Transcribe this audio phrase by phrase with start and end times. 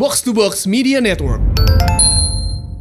[0.00, 1.44] Box to Box Media Network.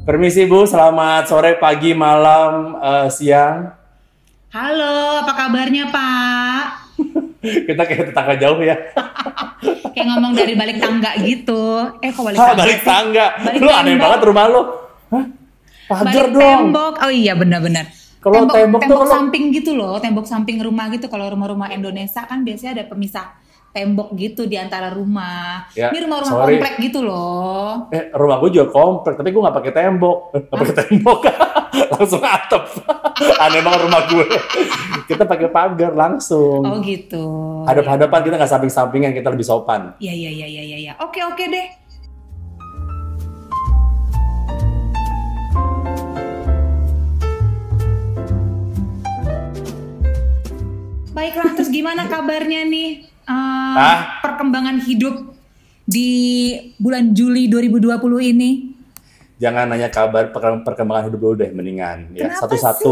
[0.08, 3.75] Permisi Bu, selamat sore, pagi, malam, eh, siang.
[4.49, 6.63] Halo, apa kabarnya Pak?
[7.67, 8.75] Kita kayak tetangga jauh ya.
[9.89, 11.59] Kayak ngomong dari balik tangga gitu.
[12.00, 12.61] Eh kok balik Hah, tangga?
[12.61, 12.88] balik sih?
[12.88, 13.26] tangga.
[13.38, 14.62] Balik lu aneh banget rumah lu.
[15.12, 15.26] Hah?
[15.90, 16.60] Pagar Balik dong.
[16.72, 16.94] tembok.
[17.04, 17.86] Oh iya benar-benar.
[18.20, 21.12] Kalau tembok, tembok tuh tembok kalau- samping gitu loh, tembok samping rumah gitu.
[21.12, 23.28] Kalau rumah-rumah Indonesia kan biasanya ada pemisah
[23.70, 25.70] tembok gitu di antara rumah.
[25.78, 27.90] Ya, Ini rumah-rumah komplek gitu loh.
[27.94, 30.18] Eh, rumah gue juga komplek, tapi gue nggak pakai tembok.
[30.34, 31.20] Eh, Nggak pakai tembok,
[31.94, 32.63] langsung atap.
[33.46, 34.26] aneh banget rumah gue.
[35.05, 36.66] Kita pakai pagar langsung.
[36.66, 37.24] Oh gitu.
[37.70, 39.94] Hadap-hadapan kita nggak samping-sampingan, kita lebih sopan.
[40.02, 40.77] Iya iya iya iya iya.
[40.80, 40.94] Ya.
[41.04, 41.68] Oke oke deh.
[51.10, 53.09] Baiklah, terus gimana kabarnya nih?
[53.30, 54.20] Eh, Ah?
[54.20, 55.38] Perkembangan hidup
[55.86, 56.10] di
[56.76, 58.50] bulan Juli 2020 ini?
[59.40, 62.91] Jangan nanya kabar perkemb- perkembangan hidup dulu deh, mendingan ya satu-satu?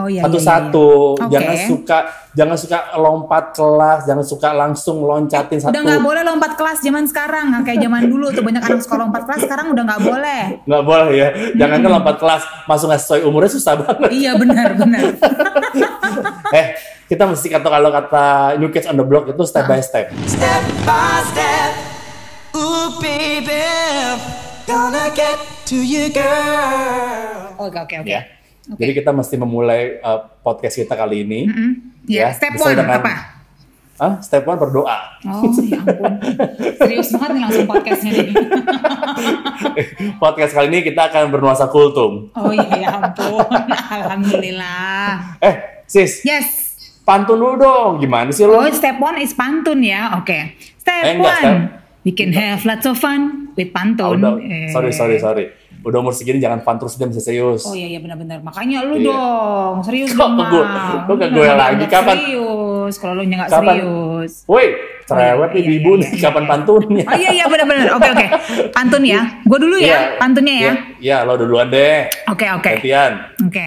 [0.00, 0.88] Oh, iya, iya, satu-satu.
[1.20, 1.28] iya.
[1.36, 1.66] Jangan Oke.
[1.68, 1.98] suka,
[2.32, 5.68] jangan suka lompat kelas, jangan suka langsung loncatin satu.
[5.68, 9.04] Udah nggak boleh lompat kelas zaman sekarang, nggak kayak zaman dulu tuh banyak anak sekolah
[9.04, 9.40] lompat kelas.
[9.44, 10.42] Sekarang udah nggak boleh.
[10.64, 11.28] Nggak boleh ya.
[11.60, 14.08] Jangan kan lompat kelas, masuk sesuai umurnya susah banget.
[14.16, 15.04] iya benar benar.
[16.56, 16.66] eh,
[17.12, 20.08] kita mesti kata kalau kata New Kids on the Block itu step by step.
[20.24, 21.72] Step by step,
[22.56, 23.68] ooh baby,
[24.64, 25.36] gonna get
[25.68, 27.52] to you girl.
[27.60, 28.08] Oke oke oke.
[28.08, 28.24] Ya.
[28.64, 31.52] Jadi kita mesti memulai uh, podcast kita kali ini.
[32.08, 33.44] Ya, step one apa?
[34.00, 35.20] Ah, step one berdoa.
[35.28, 36.16] Oh ya ampun,
[36.80, 38.28] serius banget nih langsung podcastnya nih.
[40.22, 42.32] podcast kali ini kita akan bernuansa kultum.
[42.32, 45.36] Oh iya ya ampun, alhamdulillah.
[45.44, 46.61] Eh, sis, Yes.
[47.02, 47.90] Pantun dulu dong.
[47.98, 48.56] Gimana sih lo?
[48.56, 50.38] Oh step one is pantun ya, oke.
[50.76, 51.68] Step Eh, enggak, one, step-
[52.00, 54.18] we can have lots of fun with Ah, pantun.
[54.18, 54.68] udah, Eh.
[54.68, 55.46] sorry, sorry, sorry.
[55.82, 57.62] Udah umur segini jangan fun terus dia mesti serius.
[57.64, 58.38] Oh iya iya benar-benar.
[58.40, 59.10] Makanya lu Iya.
[59.10, 60.38] dong, serius Kok dong.
[60.38, 60.62] gue-
[61.02, 61.84] kok ke Lu gue lagi?
[61.84, 62.14] Kapan?
[62.16, 63.74] Serius, kalau lu nggak Kapan?
[63.74, 64.32] serius.
[64.46, 64.66] Woi,
[65.02, 67.02] cerewet Oh, iya, nih iya, ibu iya, nih, kapan pantunnya?
[67.02, 67.86] Oh iya iya benar-benar.
[67.92, 68.26] Oke oke.
[68.70, 69.20] Pantun ya.
[69.42, 70.72] Gue dulu ya, pantunnya ya.
[71.02, 72.06] Iya, lo duluan deh.
[72.26, 72.78] Oke oke.
[72.78, 73.12] Gantian.
[73.42, 73.66] Oke.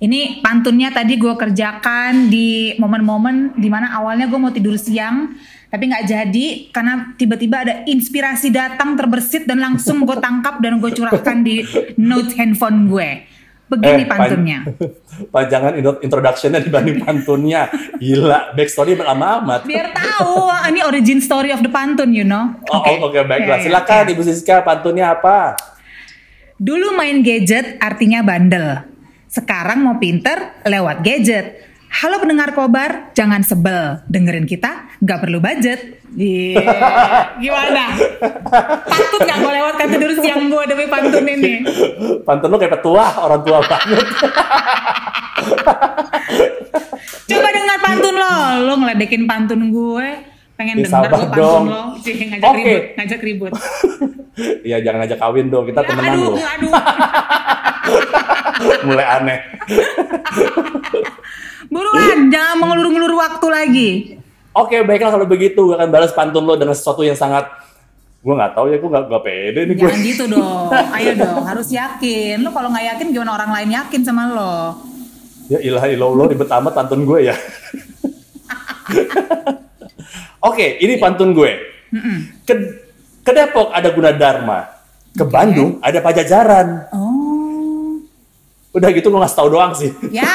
[0.00, 5.36] Ini pantunnya tadi gue kerjakan di momen-momen di mana awalnya gue mau tidur siang,
[5.68, 10.88] tapi nggak jadi karena tiba-tiba ada inspirasi datang terbersit dan langsung gue tangkap dan gue
[10.88, 11.68] curahkan di
[12.00, 13.28] note handphone gue.
[13.70, 14.58] Begini Eh, pan- pantunnya.
[15.36, 17.68] Panjangan intro- introduction-nya dibanding pantunnya.
[18.00, 19.60] Gila, backstory lama amat.
[19.62, 22.50] Biar tahu, ini origin story of the pantun, you know.
[22.66, 23.60] Oh, oh, oke, baiklah.
[23.60, 24.10] Ya, ya, Silakan ya.
[24.10, 25.54] Ibu Siska, pantunnya apa?
[26.58, 28.89] Dulu main gadget artinya bandel.
[29.30, 31.62] Sekarang mau pinter lewat gadget.
[31.92, 34.02] Halo pendengar kobar, jangan sebel.
[34.06, 36.02] Dengerin kita, nggak perlu budget.
[36.10, 36.66] Iya.
[37.42, 37.94] Gimana?
[38.84, 41.62] Takut nggak gue lewat kata tidur siang gue demi pantun ini?
[42.22, 44.06] Pantun lo kayak petua, orang tua banget.
[47.24, 48.34] Coba dengar pantun lo.
[48.66, 50.08] Lo ngeledekin pantun gue.
[50.54, 51.64] Pengen sabar gue pantun dong.
[51.66, 51.82] lo.
[51.98, 52.58] Cih, ngajak Oke.
[52.60, 53.52] ribut, ngajak ribut.
[54.40, 56.38] Iya, jangan ngajak kawin dong, kita Ya, temenan aduh, loh.
[56.40, 56.72] aduh.
[58.88, 59.38] Mulai aneh.
[61.70, 63.90] Buruan, jangan mengelur-ngelur waktu lagi.
[64.50, 65.70] Oke, baiklah kalau begitu.
[65.70, 67.46] Gue akan balas pantun lo dengan sesuatu yang sangat...
[68.20, 69.88] Gue nggak tahu ya, gue nggak nggak pede nih gue.
[69.88, 70.68] Jangan gitu dong.
[70.92, 72.44] Ayo dong, harus yakin.
[72.44, 74.76] Lo kalau nggak yakin gimana orang lain yakin sama lo?
[75.48, 77.36] Ya ilah ilah lo ribet amat pantun gue ya.
[80.52, 81.64] Oke, ini pantun gue.
[82.44, 82.52] Ke,
[83.24, 84.68] ke Depok ada Gunadarma.
[85.16, 86.92] Ke Bandung ada Pajajaran.
[86.92, 86.99] Oh,
[88.70, 89.88] Udah gitu lo ngasih tau doang sih.
[90.10, 90.26] ya.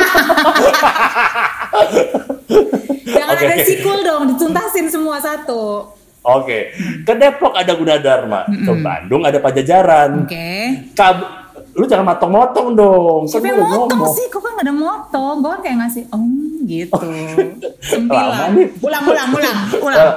[3.06, 3.64] Jangan Oke, ada oke.
[3.64, 5.88] sikul dong, dituntasin semua satu.
[6.22, 8.44] Oke, ke Depok ada Gunadarma.
[8.46, 10.26] Ke Bandung ada Pajajaran.
[10.26, 10.50] Oke.
[10.92, 13.22] Kab- lu jangan motong-motong dong.
[13.24, 14.14] Kan Siapa yang motong ngomong.
[14.16, 14.26] sih?
[14.26, 15.34] Kok kan nggak ada motong?
[15.40, 16.24] Gue kan kayak ngasih, om
[16.66, 16.98] gitu.
[16.98, 18.48] Lama Sembilan.
[18.52, 18.68] nih.
[18.80, 20.08] Ulang, ulang, ulang, ulang.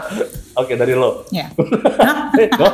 [0.55, 1.23] Oke, dari lo.
[1.29, 1.47] Ya.
[2.39, 2.67] Eh, lo.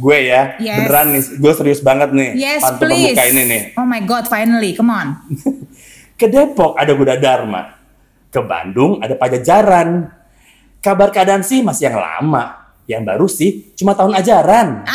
[0.00, 0.56] Gue ya.
[0.56, 0.76] Yes.
[0.80, 2.30] Beneran nih, gue serius banget nih.
[2.34, 3.12] Yes, pantun please.
[3.12, 3.62] pembuka ini nih.
[3.76, 5.08] Oh my god, finally, come on.
[6.18, 7.76] Ke Depok ada Gunadarma.
[8.28, 10.08] Ke Bandung ada Pajajaran.
[10.80, 12.72] Kabar keadaan sih masih yang lama.
[12.88, 14.68] Yang baru sih cuma tahun ajaran.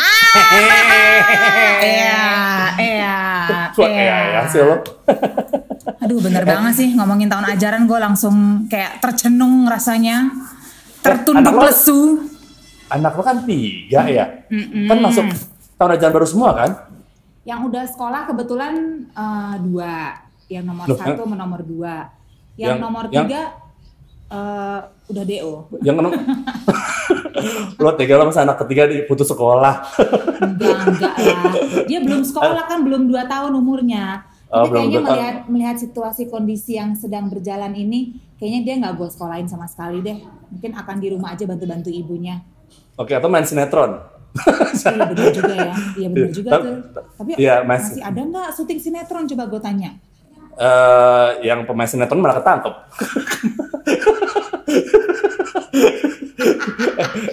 [1.76, 2.28] Iya,
[2.76, 3.16] iya,
[3.72, 4.76] Wah, ya, ya sih lo.
[6.04, 8.36] Aduh bener banget sih ngomongin tahun ajaran gue langsung
[8.66, 10.28] kayak tercenung rasanya.
[11.00, 12.00] Tertunduk anak lo- lesu.
[12.86, 14.46] Anak lo kan tiga ya.
[14.86, 15.26] Kan masuk
[15.74, 16.70] tahun ajaran baru semua kan?
[17.42, 18.74] Yang udah sekolah kebetulan
[19.10, 20.14] eh, dua.
[20.46, 21.94] Yang nomor Loh, satu sama nomor dua.
[22.54, 23.42] Yang, yang- nomor yang- tiga
[24.26, 25.70] Eh, udah DO.
[25.86, 26.10] Yang kena
[27.82, 29.86] lo tega lo masa anak ketiga diputus sekolah.
[30.42, 31.42] Enggak, enggak lah.
[31.86, 34.26] Dia belum sekolah kan, belum 2 tahun umurnya.
[34.50, 38.74] Oh, Tapi belum kayaknya dua melihat melihat situasi kondisi yang sedang berjalan ini, kayaknya dia
[38.82, 40.18] nggak gue sekolahin sama sekali deh.
[40.50, 42.42] Mungkin akan di rumah aja bantu-bantu ibunya.
[42.96, 44.00] Oke, atau main sinetron.
[44.36, 45.72] Iya benar juga ya.
[45.94, 46.76] Iya benar juga Tapi- tuh.
[47.16, 47.96] Tapi iya, masih.
[47.96, 49.90] masih ada nggak syuting sinetron coba gue tanya.
[50.56, 52.72] eh yang pemain sinetron malah ketangkep.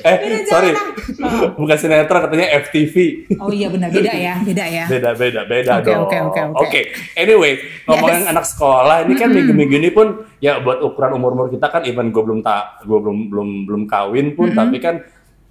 [0.04, 0.72] eh, Beda sorry.
[0.72, 1.56] jalan.
[1.56, 2.96] Bukan sinetron katanya FTV.
[3.38, 4.86] Oh iya benar beda ya, beda ya.
[4.88, 6.04] Beda, beda, beda Oke, dong.
[6.04, 6.82] oke, oke, oke.
[7.16, 7.52] Anyway,
[7.86, 8.32] ngomongin Yes.
[8.32, 10.08] anak sekolah, ini kan minggu-minggu ini pun
[10.40, 14.36] ya buat ukuran umur-umur kita kan even gue belum tak gue belum belum belum kawin
[14.36, 15.00] pun tapi kan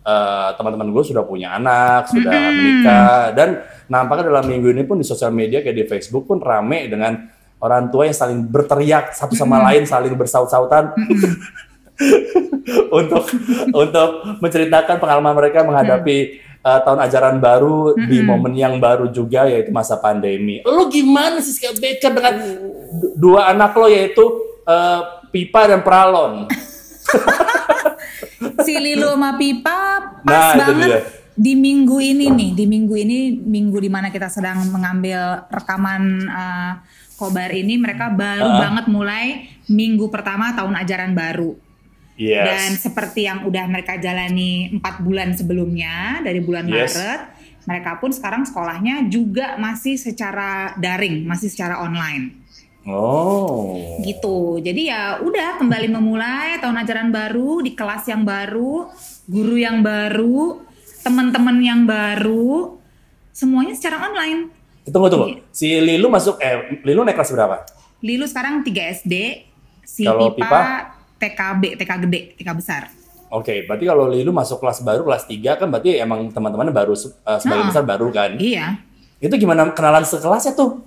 [0.02, 3.48] eh, teman-teman gue sudah punya anak, sudah menikah dan
[3.86, 7.30] nampaknya dalam minggu ini pun di sosial media kayak di Facebook pun rame dengan
[7.62, 10.90] orang tua yang saling berteriak satu sama lain, saling bersaut-sautan.
[12.90, 13.24] untuk
[13.70, 14.10] untuk
[14.42, 19.98] menceritakan pengalaman mereka menghadapi uh, tahun ajaran baru di momen yang baru juga yaitu masa
[19.98, 20.62] pandemi.
[20.64, 22.34] Lo gimana sih Siska Baker dengan
[22.96, 24.24] du- dua anak lo yaitu
[24.66, 26.46] uh, Pipa dan Pralon?
[28.60, 29.80] si Lilo sama Pipa
[30.22, 31.00] Nah, pas itu banget dia.
[31.32, 36.72] di minggu ini nih, di minggu ini minggu di mana kita sedang mengambil rekaman uh,
[37.14, 38.58] kobar ini, mereka baru Ah.
[38.60, 39.24] banget mulai
[39.66, 41.54] minggu pertama tahun ajaran baru.
[42.12, 42.84] Dan Yes.
[42.84, 46.92] seperti yang udah mereka jalani empat bulan sebelumnya dari bulan Yes.
[46.94, 47.20] Maret,
[47.64, 52.41] mereka pun sekarang sekolahnya juga masih secara daring, masih secara online
[52.82, 53.78] Oh.
[54.02, 54.58] gitu.
[54.58, 58.90] Jadi ya udah kembali memulai tahun ajaran baru di kelas yang baru,
[59.30, 60.58] guru yang baru,
[61.06, 62.74] teman-teman yang baru,
[63.30, 64.50] semuanya secara online.
[64.82, 65.26] Tunggu tunggu.
[65.54, 67.62] Si Lilu masuk eh Lilu naik kelas berapa?
[68.02, 69.14] Lilu sekarang 3 SD,
[69.86, 70.62] si Kalau Pipa, Pipa?
[71.22, 72.82] TKB, TK gede, TK besar.
[73.30, 77.38] Oke, berarti kalau Lilu masuk kelas baru kelas 3 kan berarti emang teman-temannya baru uh,
[77.38, 77.70] sebagian Nah.
[77.70, 78.34] besar baru kan?
[78.36, 78.82] Iya.
[79.22, 80.82] Itu gimana kenalan sekelasnya tuh?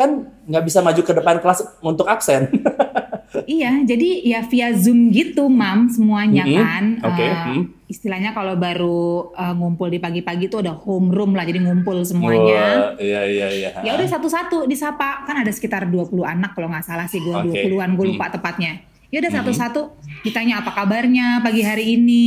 [0.00, 2.48] Kan nggak bisa maju ke depan kelas untuk absen.
[3.30, 6.84] Iya, jadi ya via Zoom gitu, Mam, semuanya Mm-mm, kan.
[6.98, 7.62] oke, Eh, mm.
[7.86, 12.90] Istilahnya kalau baru eh, ngumpul di pagi-pagi tuh ada homeroom lah, jadi ngumpul semuanya.
[12.90, 13.70] Wah, iya iya iya.
[13.86, 15.22] Ya udah satu-satu disapa.
[15.26, 17.70] Kan ada sekitar 20 anak kalau nggak salah sih gue Oke.
[17.70, 18.82] 20-an gue lupa tepatnya.
[19.10, 19.80] Ya udah satu-satu
[20.22, 22.26] ditanya apa kabarnya pagi hari ini.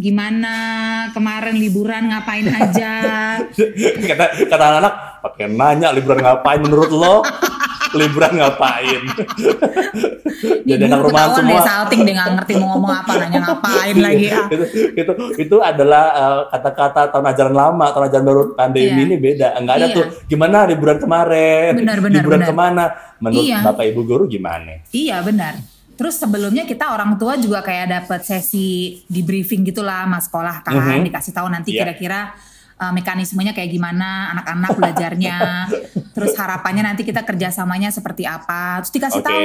[0.00, 0.54] Gimana
[1.12, 2.92] kemarin liburan ngapain aja?
[4.08, 7.20] kata kata anak pakai nanya liburan ngapain menurut lo?
[7.90, 9.02] liburan ngapain?
[10.68, 11.66] Jadi anak guru rumahan ketahuan deh semua.
[11.66, 14.46] salting deh nggak ngerti mau ngomong apa nanya ngapain lagi ah.
[14.54, 14.64] itu,
[14.94, 15.12] itu
[15.42, 19.04] itu adalah uh, kata-kata tahun ajaran lama, tahun ajaran baru pandemi Iya.
[19.04, 19.48] ini beda.
[19.58, 19.96] Enggak ada Iya.
[19.98, 22.48] tuh gimana liburan kemarin, Benar, benar, liburan benar.
[22.48, 22.84] ke mana?
[23.18, 23.58] Menurut Iya.
[23.66, 24.72] bapak ibu guru gimana?
[24.94, 25.54] Iya benar.
[26.00, 30.72] Terus sebelumnya kita orang tua juga kayak dapat sesi di briefing gitulah mas sekolah kan
[30.72, 31.04] Mhm.
[31.04, 31.84] dikasih tahu nanti Iya.
[31.84, 32.32] kira-kira
[32.80, 35.36] uh, mekanismenya kayak gimana anak-anak belajarnya.
[36.16, 38.80] Terus harapannya nanti kita kerjasamanya seperti apa.
[38.80, 39.28] Terus dikasih Oke.
[39.28, 39.44] tahu.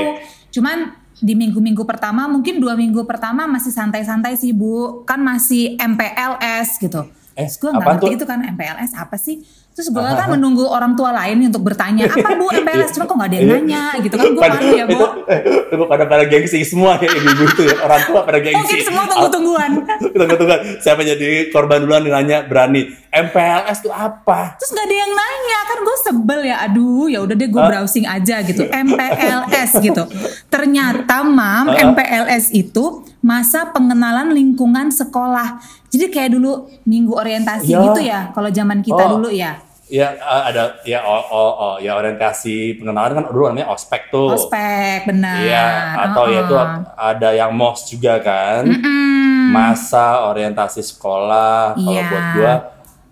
[0.54, 0.78] Cuman
[1.16, 5.04] di minggu-minggu pertama mungkin dua minggu pertama masih santai-santai sih bu.
[5.04, 7.04] Kan masih MPLS gitu.
[7.36, 9.44] Eh, Terus gue nggak ngerti itu kan MPLS apa sih?
[9.76, 12.96] Terus gue kan menunggu orang tua lain untuk bertanya apa bu MPLS?
[12.96, 14.96] Cuma kok nggak ada yang nanya gitu kan gue malu ya bu.
[14.96, 17.84] Itu, eh, itu pada pada gengsi semua kayak ibu itu ya.
[17.84, 18.56] Orang tua pada gengsi.
[18.56, 19.72] Mungkin semua tunggu-tungguan.
[20.16, 20.60] Tunggu-tungguan.
[20.80, 22.88] Siapa jadi korban duluan nanya berani.
[23.12, 24.56] MPLS itu apa?
[24.56, 26.56] Terus nggak ada yang nanya kan gue sebel ya.
[26.64, 28.64] Aduh ya udah deh gue browsing aja gitu.
[28.64, 30.04] MPLS gitu.
[30.48, 31.76] Ternyata mam?
[31.92, 35.60] MPLS itu masa pengenalan lingkungan sekolah.
[35.92, 37.84] Jadi kayak dulu minggu orientasi Ya.
[37.84, 38.20] gitu ya.
[38.32, 39.20] Kalau zaman kita Oh.
[39.20, 39.65] dulu ya.
[39.86, 44.34] Ya eh, ada ya oh, oh, oh, ya orientasi pengenalan kan dulu namanya ospek tuh.
[44.34, 45.38] Ospek benar.
[45.38, 45.66] Iya,
[46.04, 46.82] atau ya itu Uh-uh.
[46.96, 48.66] ada yang MOS juga kan.
[48.66, 49.54] Mm-mm.
[49.54, 52.04] Masa orientasi sekolah kalau Iya.
[52.04, 52.54] buat gua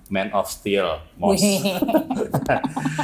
[0.09, 1.41] Man of Steel, MOS.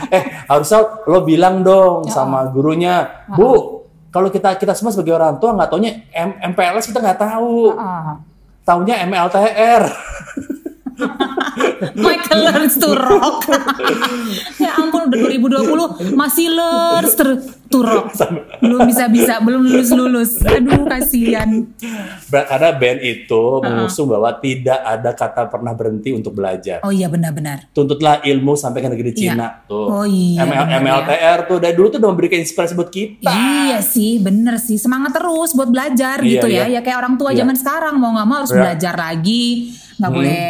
[0.10, 2.12] Eh, harusnya lo bilang dong Ya.
[2.12, 6.98] sama gurunya, "Bu, kalau kita kita semua sebagai orang tua nggak taunya M- MPLS kita
[6.98, 7.70] nggak tahu.
[7.72, 8.18] Ah.
[8.64, 9.84] Taunya MLTR."
[11.96, 13.48] Michael learns to rock.
[14.64, 17.26] ya ampun udah 2020 masih learns to
[17.80, 18.12] rock.
[18.60, 20.42] Belum bisa-bisa, belum lulus-lulus.
[20.42, 21.70] Aduh kasihan.
[22.28, 23.62] Karena band itu Uh-uh.
[23.62, 26.82] mengusung bahwa tidak ada kata pernah berhenti untuk belajar.
[26.82, 27.70] Oh iya benar-benar.
[27.72, 29.34] Tuntutlah ilmu sampai ke negeri Iya.
[29.34, 29.86] Cina tuh.
[29.90, 30.78] Oh iya, ML- benar ya.
[30.80, 33.30] MLTR tuh dari dulu tuh udah memberikan inspirasi buat kita.
[33.30, 34.76] Iya sih, bener sih.
[34.76, 36.66] Semangat terus buat belajar Iya, gitu ya.
[36.66, 36.78] iya.
[36.78, 37.42] Ya kayak orang tua Iya.
[37.42, 38.60] zaman sekarang mau nggak mau harus Iya.
[38.60, 39.46] belajar lagi.
[40.00, 40.18] Nggak Hmm.
[40.18, 40.48] boleh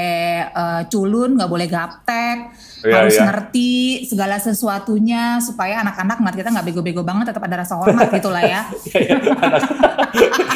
[0.49, 2.37] eh, culun, nggak boleh gaptek.
[2.79, 3.23] Iya, harus iya.
[3.27, 3.71] ngerti
[4.07, 8.39] segala sesuatunya supaya anak-anak ngeliat kita nggak bego-bego banget tetap ada rasa hormat gitu lah
[8.39, 8.61] ya.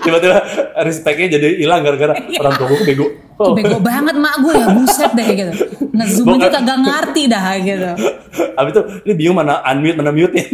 [0.00, 0.36] Tiba-tiba
[0.82, 3.06] respectnya jadi hilang gara-gara orang tua gue bego.
[3.38, 3.54] Oh.
[3.54, 5.52] bego banget mak gue ya buset deh gitu.
[5.94, 7.90] Ngezoom aja kagak ngerti dah gitu.
[8.58, 10.44] Habis itu ini bingung mana unmute mana mute nya.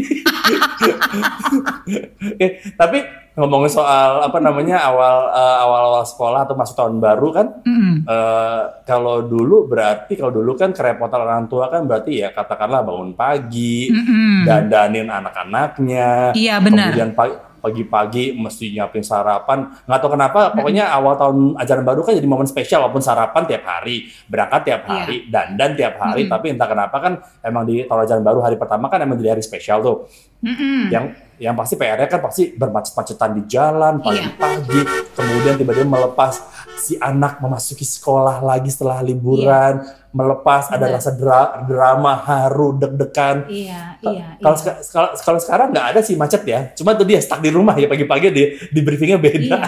[2.34, 2.46] Oke,
[2.76, 2.98] tapi
[3.34, 8.06] ngomongin soal apa namanya awal eh, awal awal sekolah atau masuk tahun baru kan, Mm-mm.
[8.06, 13.16] eh, kalau dulu berarti kalau dulu kan kerepotan orang tua kan berarti ya katakanlah bangun
[13.18, 14.46] pagi, Mm-mm.
[14.46, 16.94] dandanin anak-anaknya, Iya, benar.
[16.94, 17.34] kemudian pagi
[17.64, 19.72] pagi-pagi mesti nyiapin sarapan.
[19.88, 23.64] Nggak tahu kenapa, pokoknya awal tahun ajaran baru kan jadi momen spesial walaupun sarapan tiap
[23.64, 24.92] hari, berangkat tiap Iya.
[24.92, 26.28] hari, dandan tiap hari.
[26.28, 26.34] Mm-mm.
[26.36, 29.40] Tapi entah kenapa kan emang di tahun ajaran baru hari pertama kan emang jadi hari
[29.40, 30.04] spesial tuh.
[30.44, 30.92] Mm-mm.
[30.92, 34.04] Yang yang pasti PR-nya kan pasti bermacet-macetan di jalan Iya.
[34.30, 34.80] pagi-pagi,
[35.12, 36.38] kemudian tiba-tiba melepas
[36.78, 40.94] si anak memasuki sekolah lagi setelah liburan, melepas ada Benar.
[40.94, 43.50] rasa dra- drama, haru, deg-degan.
[43.50, 44.74] Iya, iya, Kalau iya.
[44.86, 47.90] kalau kalau sekarang nggak ada sih macet ya, cuma tuh dia stuck di rumah ya
[47.90, 49.58] pagi-pagi di di briefingnya beda.
[49.58, 49.60] Iya,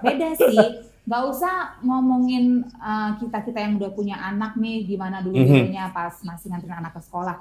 [0.00, 0.56] beda sih.
[1.04, 2.64] Gak usah ngomongin
[3.20, 5.48] kita kita yang udah punya anak nih, gimana dulu Mhm.
[5.68, 7.36] dulunya pas masih nganterin anak ke sekolah.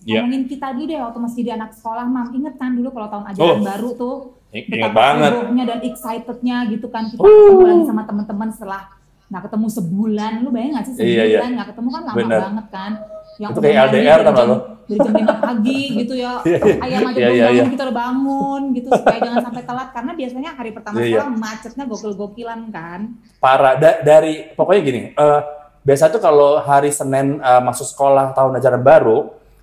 [0.00, 0.24] Iya.
[0.24, 2.28] Ngomongin kita dulu deh waktu masih jadi anak sekolah, mam.
[2.32, 3.60] Inget kan dulu kalau tahun ajaran Oh.
[3.60, 4.14] baru tuh,
[4.50, 5.30] Ingat banget.
[5.62, 7.28] dan excitednya gitu kan kita Uh.
[7.28, 8.82] ketemu lagi sama teman-teman setelah
[9.28, 10.32] nggak ketemu sebulan.
[10.40, 11.40] Lu bayang gak sih sebulan Iya, iya.
[11.52, 12.40] nggak ketemu kan lama Bener.
[12.40, 12.92] banget kan?
[13.38, 14.56] Yang Itu kayak LDR tau lo?
[14.84, 16.32] Dari jam 5 pagi gitu ya.
[16.50, 16.74] Iya, iya.
[16.82, 17.64] Ayam aja Iya, iya, bangun iya.
[17.70, 21.12] kita udah bangun gitu supaya jangan sampai telat karena biasanya hari pertama Iya, iya.
[21.14, 23.00] sekolah macetnya gokil-gokilan kan.
[23.38, 25.40] Parah Da- dari pokoknya gini, eh,
[25.80, 29.18] biasa tuh kalau hari Senin eh, masuk sekolah tahun ajaran baru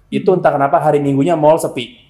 [0.08, 2.08] itu entah kenapa hari Minggunya mall sepi.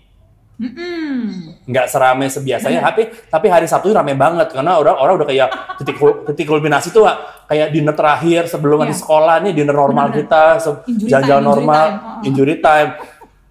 [0.58, 1.54] Mm-mm.
[1.70, 6.01] nggak seramai sebiasanya tapi tapi hari Sabtu rame banget karena orang orang udah kayak titik
[6.34, 7.06] titik kulminasi tuh
[7.46, 10.25] kayak dinner terakhir sebelum di sekolah nih dinner normal Bener-bener.
[10.25, 10.42] kita
[11.13, 11.94] jalan-jalan normal time.
[12.01, 12.89] Oh, injury time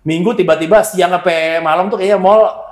[0.02, 2.65] minggu tiba-tiba siang sampai malam tuh kayak mall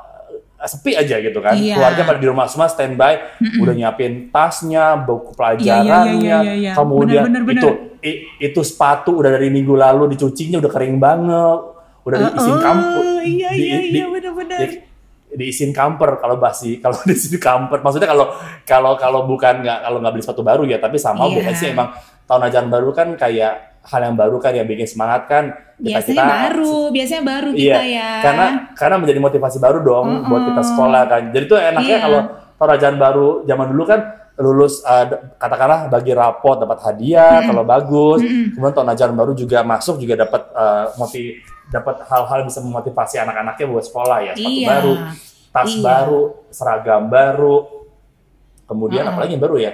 [0.67, 1.77] sepi aja gitu kan Iya.
[1.77, 3.21] keluarga pada di rumah semua standby
[3.57, 6.73] udah nyiapin tasnya buku Iya, pelajarannya iya, iya, iya.
[6.73, 7.69] kemudian Bener, bener, itu
[8.01, 11.61] i- itu sepatu udah dari minggu lalu dicucinya udah kering banget
[12.03, 14.59] udah diisin kampus Oh, iya, di- iya, di- iya, bener-bener.
[14.63, 14.83] di-
[15.35, 18.31] diisin kamper kalau basi kalau diisin kamper maksudnya kalau
[18.63, 21.35] kalau kalau bukan nggak kalau nggak beli sepatu baru ya tapi sama Iya.
[21.35, 21.89] biasanya sih emang
[22.25, 26.25] tahun ajaran baru kan kayak hal yang baru kan yang bikin semangat kan kita Biasanya
[26.25, 28.11] baru, biasanya baru iya kita ya.
[28.23, 30.29] karena karena menjadi motivasi baru dong Mm-mm.
[30.29, 32.01] buat kita sekolah kan jadi tuh enaknya Iya.
[32.01, 32.21] kalau
[32.55, 34.01] tahun ajaran baru zaman dulu kan
[34.35, 35.05] lulus uh,
[35.37, 38.51] katakanlah bagi rapot dapat hadiah kalau bagus Mm-mm.
[38.53, 41.39] kemudian tahun ajaran baru juga masuk juga dapat uh, motiv
[41.69, 44.69] dapat hal-hal bisa memotivasi anak-anaknya buat sekolah ya sepatu Iya.
[44.71, 44.93] baru
[45.51, 45.81] tas Iya.
[45.83, 47.57] baru seragam baru
[48.65, 49.13] kemudian Mm-mm.
[49.13, 49.73] apalagi yang baru ya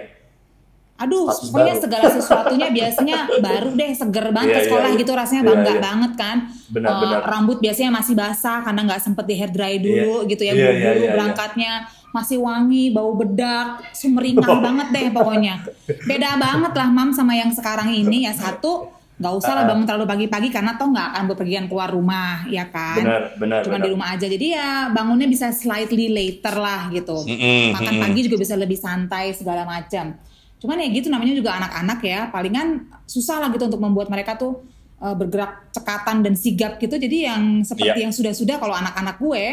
[1.00, 1.82] Aduh, pokoknya baru.
[1.82, 5.00] segala sesuatunya biasanya baru deh, seger banget Iya, ke iya, sekolah iya.
[5.00, 5.80] gitu rasanya Iya, bangga iya.
[5.80, 6.36] banget kan.
[6.68, 7.20] Benar, Eh, benar.
[7.24, 10.68] Rambut biasanya masih basah karena nggak sempet di hair dry dulu gitu ya, Iya, iya,
[10.68, 11.10] buru-buru iya, iya.
[11.10, 11.72] berangkatnya
[12.10, 14.60] masih wangi, bau bedak, sumringah Oh.
[14.60, 15.54] banget deh pokoknya.
[16.02, 19.68] Beda banget lah mam sama yang sekarang ini ya satu nggak usah lah Ah.
[19.68, 22.96] bangun terlalu pagi-pagi karena toh nggak akan bepergian keluar rumah ya kan.
[22.98, 23.84] benar benar Cuma benar.
[23.84, 27.20] di rumah aja jadi ya bangunnya bisa slightly later lah gitu
[27.70, 30.16] makan pagi juga bisa lebih santai segala macam.
[30.60, 34.60] Cuman ya gitu namanya juga anak-anak ya, palingan susah lah gitu untuk membuat mereka tuh
[35.00, 37.00] uh, bergerak cekatan dan sigap gitu.
[37.00, 38.04] Jadi yang seperti Iya.
[38.06, 39.44] yang sudah-sudah kalau anak-anak gue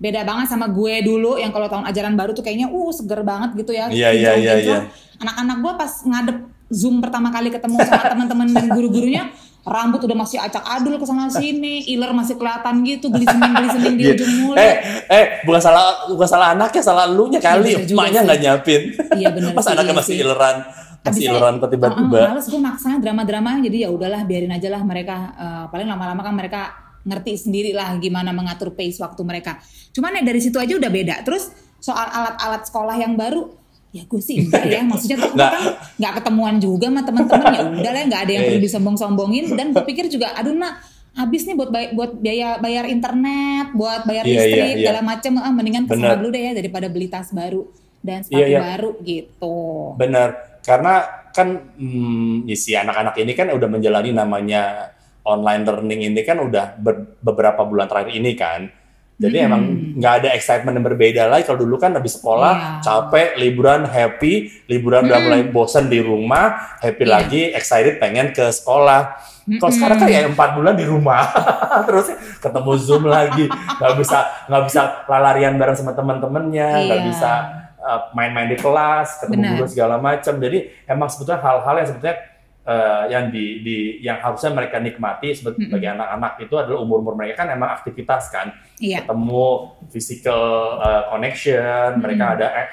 [0.00, 3.56] beda banget sama gue dulu yang kalau tahun ajaran baru tuh kayaknya uh seger banget
[3.56, 3.88] gitu ya.
[3.88, 4.84] Iya, iya, iya, kinclong-kinclong.
[5.20, 6.38] Anak-anak gue pas ngadep
[6.70, 9.28] Zoom pertama kali ketemu sama teman-teman dan guru-gurunya
[9.70, 14.14] rambut udah masih acak adul ke sana sini, iler masih kelihatan gitu, glisening-glisening di Iya.
[14.18, 14.58] ujung mulut.
[14.58, 14.74] Eh,
[15.06, 17.70] eh, bukan salah, bukan salah anaknya, salah elunya kali.
[17.70, 18.80] Iya, bener juga Emaknya nggak nyiapin.
[19.14, 20.22] Iya, bener Pas anaknya iya masih sih.
[20.26, 20.56] ileran,
[21.00, 21.86] masih ileran tiba-tiba.
[21.88, 26.20] uh-uh, males gue maksanya drama-drama jadi ya udahlah biarin aja lah mereka uh, paling lama-lama
[26.20, 26.62] kan mereka
[27.00, 29.56] ngerti sendiri lah gimana mengatur pace waktu mereka.
[29.94, 31.22] Cuman ya dari situ aja udah beda.
[31.24, 31.48] Terus
[31.78, 33.59] soal alat-alat sekolah yang baru
[33.90, 35.50] ya gue sih enggak ya maksudnya tuh Nggak.
[35.50, 35.62] kan
[35.98, 38.66] nggak ketemuan juga sama teman-teman ya udah lah nggak ada yang Iya, perlu iya.
[38.66, 40.78] disombong-sombongin dan gue pikir juga aduh nak
[41.12, 44.78] habis nih buat bay- buat biaya bayar internet buat bayar Iya, iya, listrik iya.
[44.80, 46.16] segala macam ah mendingan ke sana Bener.
[46.16, 47.66] dulu deh ya daripada beli tas baru
[47.98, 48.60] dan sepatu Iya, iya.
[48.64, 49.56] baru gitu
[49.96, 50.28] Benar,
[50.60, 50.94] karena
[51.30, 57.18] kan hmm, isi anak-anak ini kan udah menjalani namanya online learning ini kan udah ber-
[57.18, 58.66] beberapa bulan terakhir ini kan.
[59.20, 59.48] Jadi Mm-mm.
[59.52, 59.62] emang
[60.00, 62.72] nggak ada excitement yang berbeda lagi kalau dulu kan habis sekolah Iya.
[62.80, 64.32] capek, liburan happy,
[64.64, 67.12] liburan udah mulai bosan di rumah, happy Iya.
[67.12, 69.20] lagi, excited pengen ke sekolah.
[69.50, 71.26] Kalau sekarang kan ya empat bulan di rumah,
[71.90, 72.08] terus
[72.40, 77.08] ketemu zoom lagi, nggak bisa nggak bisa larian bareng sama teman-temannya, nggak Iya.
[77.12, 77.30] bisa
[77.76, 79.52] uh, main-main di kelas, ketemu Benar.
[79.58, 80.32] guru segala macam.
[80.38, 82.16] Jadi emang sebetulnya hal-hal yang sebetulnya
[82.62, 85.68] uh, yang di, di yang harusnya mereka nikmati Mm-mm.
[85.68, 89.44] bagi anak-anak itu adalah umur-umur mereka kan emang aktivitas kan, iya ketemu
[89.92, 90.42] physical
[90.80, 92.36] uh, connection, mereka Mm-mm.
[92.40, 92.68] ada eh,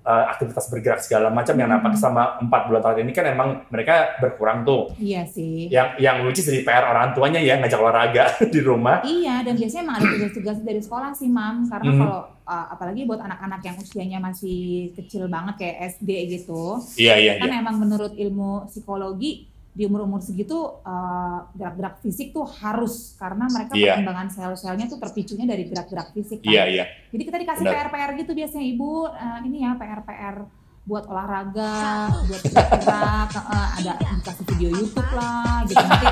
[0.00, 4.16] eh, aktivitas bergerak segala macam yang nampak selama empat bulan terakhir ini kan emang mereka
[4.18, 4.90] berkurang tuh.
[4.96, 5.68] Iya sih.
[5.68, 8.24] Yang yang lucu jadi PR orang tuanya ya ngajak olahraga
[8.54, 9.04] di rumah.
[9.04, 11.68] Iya, dan biasanya emang ada tugas-tugas dari sekolah sih, Mam.
[11.68, 12.00] Karena Mhm.
[12.00, 14.58] kalau uh, apalagi buat anak-anak yang usianya masih
[14.96, 17.60] kecil banget kayak SD gitu, Iya iya kan iya.
[17.60, 19.46] emang menurut ilmu psikologi
[19.80, 23.16] di umur-umur segitu uh, gerak-gerak fisik tuh harus.
[23.16, 23.96] Karena mereka Iya.
[23.96, 26.52] perkembangan sel-selnya tuh terpicunya dari gerak-gerak fisik kan.
[26.52, 26.84] Iya iya.
[27.08, 27.64] Jadi kita dikasih.
[27.64, 30.36] PR-PR gitu biasanya ibu, eh, ini ya PR-PR
[30.80, 35.80] buat olahraga, buat gerak, eh, ada dikasih video YouTube lah, gitu.
[35.80, 36.06] Nanti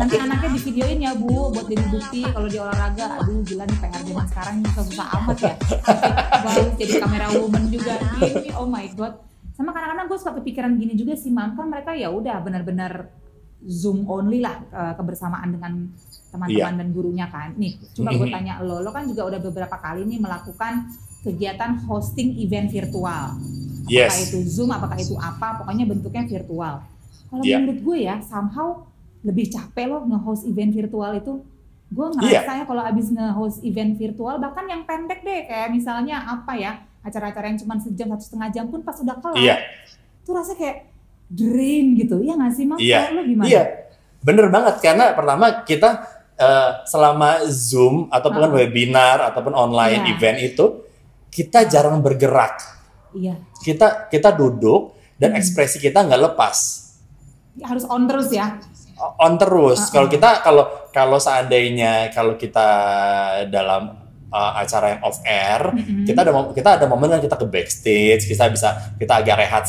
[0.00, 3.78] nanti anaknya di videoin ya bu, buat jadi bukti kalau dia olahraga, aduh gila nih
[3.78, 5.54] PR zaman sekarang ini susah amat ya,
[6.44, 9.14] baru jadi kamera woman juga, ini oh my god,
[9.54, 13.06] sama kadang-kadang gue suka kepikiran gini juga sih mam, kan mereka ya udah benar-benar
[13.62, 15.72] zoom only lah eh, kebersamaan dengan
[16.28, 17.54] teman-teman dan gurunya kan.
[17.54, 18.34] Nih, coba gue Mhm.
[18.34, 20.90] tanya lo, lo kan juga udah beberapa kali nih melakukan
[21.22, 23.38] kegiatan hosting event virtual.
[23.38, 24.28] Apakah Yes.
[24.28, 26.82] itu Zoom, apakah itu apa, pokoknya bentuknya virtual.
[27.30, 27.62] Kalau Iya.
[27.62, 28.82] menurut gue ya, somehow
[29.22, 31.32] lebih capek loh nge-host event virtual itu.
[31.88, 32.42] Gue Iya.
[32.42, 36.72] ngerasa ya kalau abis nge-host event virtual, bahkan yang pendek deh, kayak misalnya apa ya,
[37.04, 39.56] acara-acara yang cuma sejam, satu setengah jam pun pas udah kelar, Iya.
[40.24, 40.78] tuh rasanya kayak
[41.28, 42.16] drain gitu.
[42.18, 42.78] Iya nggak sih, Mas?
[42.80, 42.98] Iya.
[43.04, 43.46] Kalau lo gimana?
[43.46, 43.62] Iya,
[44.20, 45.90] bener banget karena pertama kita
[46.34, 48.50] eh, selama Zoom ataupun Ah.
[48.50, 50.10] webinar ataupun online Iya.
[50.18, 50.64] event itu
[51.30, 52.58] kita jarang bergerak.
[53.14, 53.38] Iya.
[53.54, 55.38] Kita kita duduk dan Hmm.
[55.38, 56.58] ekspresi kita nggak lepas
[57.62, 58.58] Harus on terus ya.
[59.22, 59.78] on terus.
[59.78, 60.12] Ah, Kalau ah.
[60.12, 62.66] kita kalau kalau seandainya kalau kita
[63.46, 63.94] dalam
[64.34, 66.02] uh, acara yang off air, Mm-mm.
[66.02, 69.62] kita ada kita ada momen kan kita ke backstage, kita bisa kita agak rehat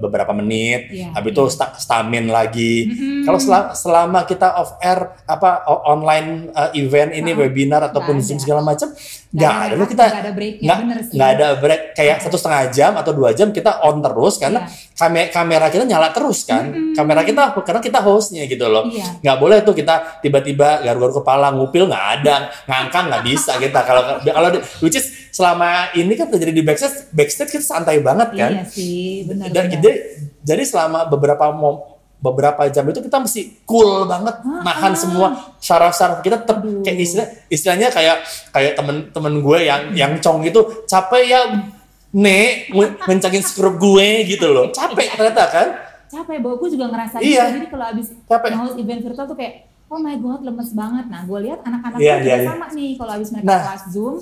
[0.00, 2.88] beberapa menit, Iya, habis itu sta- stamin lagi.
[2.88, 3.28] Mm-mm.
[3.28, 8.64] Kalau selama, selama kita off air apa online uh, event ini webinar ataupun zoom segala
[8.64, 8.88] macam
[9.26, 11.14] Nggak nggak ada ada, kita nggak ada breaknya, nggak bener sih.
[11.18, 14.94] nggak ada break kayak satu setengah jam atau dua jam kita on terus karena Iya.
[14.94, 16.94] kamera kamera kita nyala terus kan Mm-mm.
[16.94, 19.18] kamera kita karena kita hostnya gitu loh Iya.
[19.20, 24.02] nggak boleh tuh kita tiba-tiba garu-garu kepala ngupil nggak ada ngangkang nggak bisa kita kalau
[24.22, 24.48] kalau
[24.78, 29.26] which is selama ini kan terjadi di backstage backstage kita santai banget kan Iya sih,
[29.26, 29.50] benar.
[29.50, 29.90] dan jadi,
[30.40, 31.95] jadi selama beberapa mom,
[32.26, 34.98] beberapa jam itu kita mesti cool banget Ah, nahan ah.
[34.98, 36.82] semua saraf-saraf kita Aduh.
[36.82, 41.40] kayak istilah istilahnya kayak kayak temen-temen gue yang yang cong itu capek ya
[42.12, 42.72] nek
[43.04, 45.68] ngencangin skrup gue gitu loh capek ternyata kan
[46.06, 47.42] capek bahwa gue juga ngerasa Iya.
[47.44, 48.48] gitu jadi kalau abis Capek.
[48.50, 49.54] nge-host event virtual tuh kayak
[49.86, 52.46] oh my god lemes banget nah gue lihat anak-anak iya, juga iya.
[52.46, 53.60] sama nih kalau abis mereka Nah.
[53.62, 54.14] kelas zoom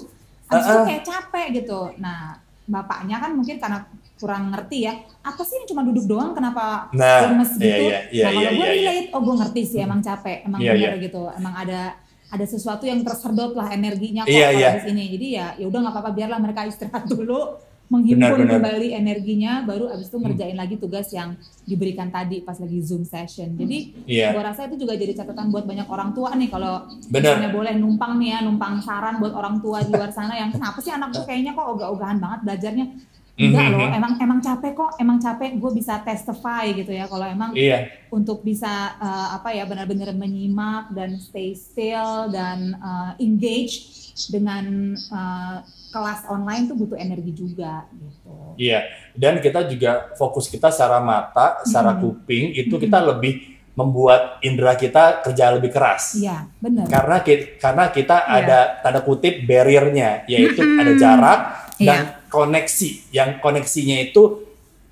[0.45, 0.87] abis itu Uh-uh.
[0.87, 2.19] kayak capek gitu nah
[2.65, 3.79] bapaknya kan mungkin karena
[4.25, 7.99] kurang ngerti ya apa sih yang cuma duduk doang kenapa Nah, lemes iya, gitu iya,
[8.09, 8.81] iya, nah kalau iya, gue iya, iya.
[8.81, 11.05] relate oh gue ngerti sih emang capek emang Iya, bener iya.
[11.05, 11.81] gitu emang ada
[12.27, 14.69] ada sesuatu yang tersedot lah energinya kok Iya, iya.
[14.73, 18.53] abis ini jadi ya ya udah nggak apa-apa biarlah mereka istirahat dulu menghimpun Benar, benar.
[18.57, 23.53] kembali energinya baru abis itu ngerjain lagi tugas yang diberikan tadi pas lagi zoom session
[23.55, 24.33] jadi Iya.
[24.33, 28.17] gua rasa itu juga jadi catatan buat banyak orang tua nih kalau misalnya boleh numpang
[28.17, 31.29] nih ya numpang saran buat orang tua di luar sana yang kenapa sih anak tuh
[31.29, 32.87] kayaknya kok ogah-ogahan banget belajarnya
[33.35, 33.73] enggak Mhm.
[33.75, 37.91] loh emang emang capek kok emang capek gue bisa testify gitu ya kalau emang iya
[38.09, 43.91] untuk bisa uh, apa ya benar-benar menyimak dan stay still dan uh, engage
[44.31, 48.55] dengan uh, kelas online tuh butuh energi juga gitu.
[48.55, 52.03] Iya, dan kita juga fokus kita secara mata, secara Hmm.
[52.03, 53.43] kuping itu kita lebih
[53.75, 56.15] membuat indera kita kerja lebih keras.
[56.15, 56.87] Iya, benar.
[56.87, 58.35] Karena kita, karena kita Iya.
[58.39, 60.79] ada tanda kutip barriernya, yaitu Mm-mm.
[60.79, 61.41] ada jarak
[61.75, 62.24] dan Iya.
[62.35, 62.91] Koneksi.
[63.11, 64.23] Yang koneksinya itu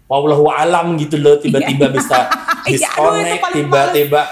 [0.07, 2.31] wallahu alam gitu loh, tiba-tiba bisa
[2.71, 4.23] Iya, aduh, itu disconnect, tiba-tiba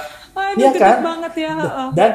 [0.55, 0.97] Iya kan?
[1.03, 1.53] banget ya.
[1.91, 2.11] dan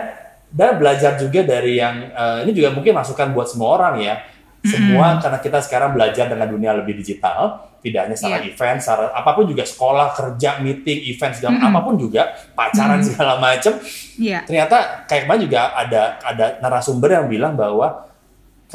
[0.50, 4.16] dan belajar juga dari yang eh, ini juga mungkin masukan buat semua orang ya
[4.62, 8.50] semua karena kita sekarang belajar dengan dunia lebih digital tidak hanya secara Iya.
[8.50, 11.70] event secara apa pun juga sekolah kerja meeting event segala Mm-mm.
[11.70, 13.06] apa pun juga pacaran Mm.
[13.06, 13.74] segala macam
[14.18, 14.40] Iya.
[14.42, 18.10] ternyata kayak kemarin juga ada ada narasumber yang bilang bahwa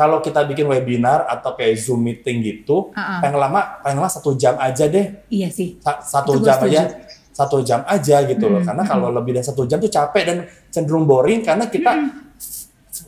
[0.01, 3.21] kalau kita bikin webinar atau kayak zoom meeting gitu Heeh.
[3.21, 5.77] paling lama paling lama satu jam aja deh Iya sih.
[5.79, 6.73] Sa- satu Itu jam setuju.
[6.73, 6.83] aja
[7.31, 8.91] satu jam aja gitu loh Mm, karena mm.
[8.91, 10.37] kalau lebih dari satu jam tuh capek dan
[10.69, 11.93] cenderung boring karena kita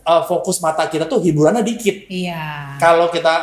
[0.05, 2.76] uh, fokus mata kita tuh hiburannya dikit Iya.
[2.76, 3.35] kalau kita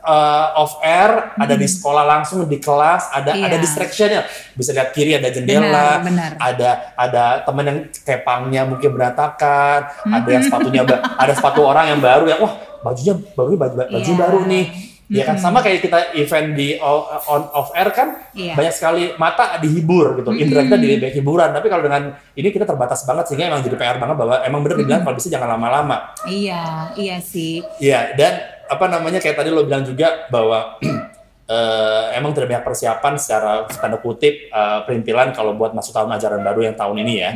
[0.00, 3.44] uh, off air ada di sekolah langsung di kelas ada Iya.
[3.44, 4.20] ada distractionnya
[4.54, 6.30] bisa lihat kiri ada jendela Benar, benar.
[6.38, 10.82] ada ada temen yang kepangnya mungkin berantakan ada yang sepatunya
[11.14, 14.16] ada sepatu orang yang baru yang wah bajunya baru baju baju Iya.
[14.16, 14.66] baru nih
[15.08, 15.46] ya kan Mm-mm.
[15.48, 18.52] sama kayak kita event di on off air kan Iya.
[18.52, 22.62] banyak sekali mata dihibur gitu indra kita di banyak hiburan tapi kalau dengan ini kita
[22.62, 26.12] terbatas banget sehingga emang jadi PR banget bahwa emang bener dibilang kalau bisa jangan lama-lama
[26.22, 27.64] Iya, iya sih.
[27.78, 28.36] Iya, dan
[28.68, 30.76] apa namanya kayak tadi lo bilang juga bahwa
[31.48, 36.40] eh, emang tidak banyak persiapan secara tanda kutip eh, perintilan kalau buat masuk tahun ajaran
[36.42, 37.30] baru yang tahun ini ya.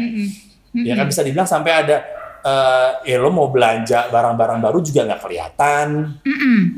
[0.75, 2.05] Ya kan bisa dibilang sampai ada
[2.43, 5.87] eh ya lo mau belanja barang-barang baru juga nggak kelihatan.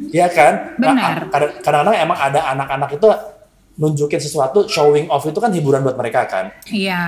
[0.08, 0.76] Iya kan?
[0.76, 1.14] Nah, Benar.
[1.28, 3.06] kadang- kadang-kadang emang ada anak-anak itu
[3.74, 6.52] nunjukin sesuatu, showing off itu kan hiburan buat mereka kan.
[6.68, 7.00] Iya.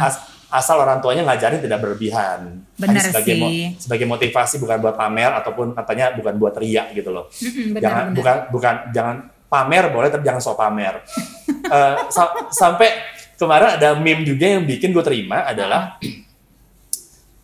[0.00, 0.22] As-
[0.52, 2.60] asal orang tuanya ngajarin tidak berlebihan.
[2.76, 3.72] Benar Hanya sebagai sih.
[3.80, 7.32] sebagai motivasi bukan buat pamer ataupun katanya bukan buat riak gitu loh.
[7.32, 8.16] Mm-mm, benar, jangan benar.
[8.20, 9.16] bukan bukan jangan
[9.48, 11.00] pamer boleh tapi jangan sok pamer.
[11.48, 13.00] Eh, sa- sampai
[13.34, 15.96] kemarin ada meme juga yang bikin gue terima adalah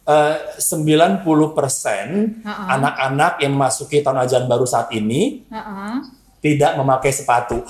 [0.09, 2.66] eh, 90% Uh-uh.
[2.73, 5.94] anak-anak yang memasuki tahun ajaran baru saat ini Heeh.
[6.40, 7.61] tidak memakai sepatu.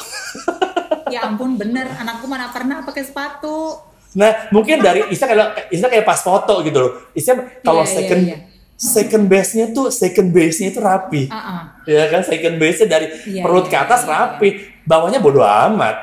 [1.09, 1.89] Ya ampun, bener.
[1.89, 3.81] Anakku mana pernah pakai sepatu.
[4.13, 6.93] Nah, mungkin dari istilah kayak istilah kayak pas foto gitu loh.
[7.17, 8.39] Istilah kalau Iya, iya, second iya.
[8.77, 11.23] second base-nya tuh second base-nya itu rapi.
[11.33, 11.61] Heeh.
[11.89, 14.49] Ya kan second base-nya dari Iya, perut iya, ke atas iya, rapi,
[14.85, 15.97] bawahnya bodo amat.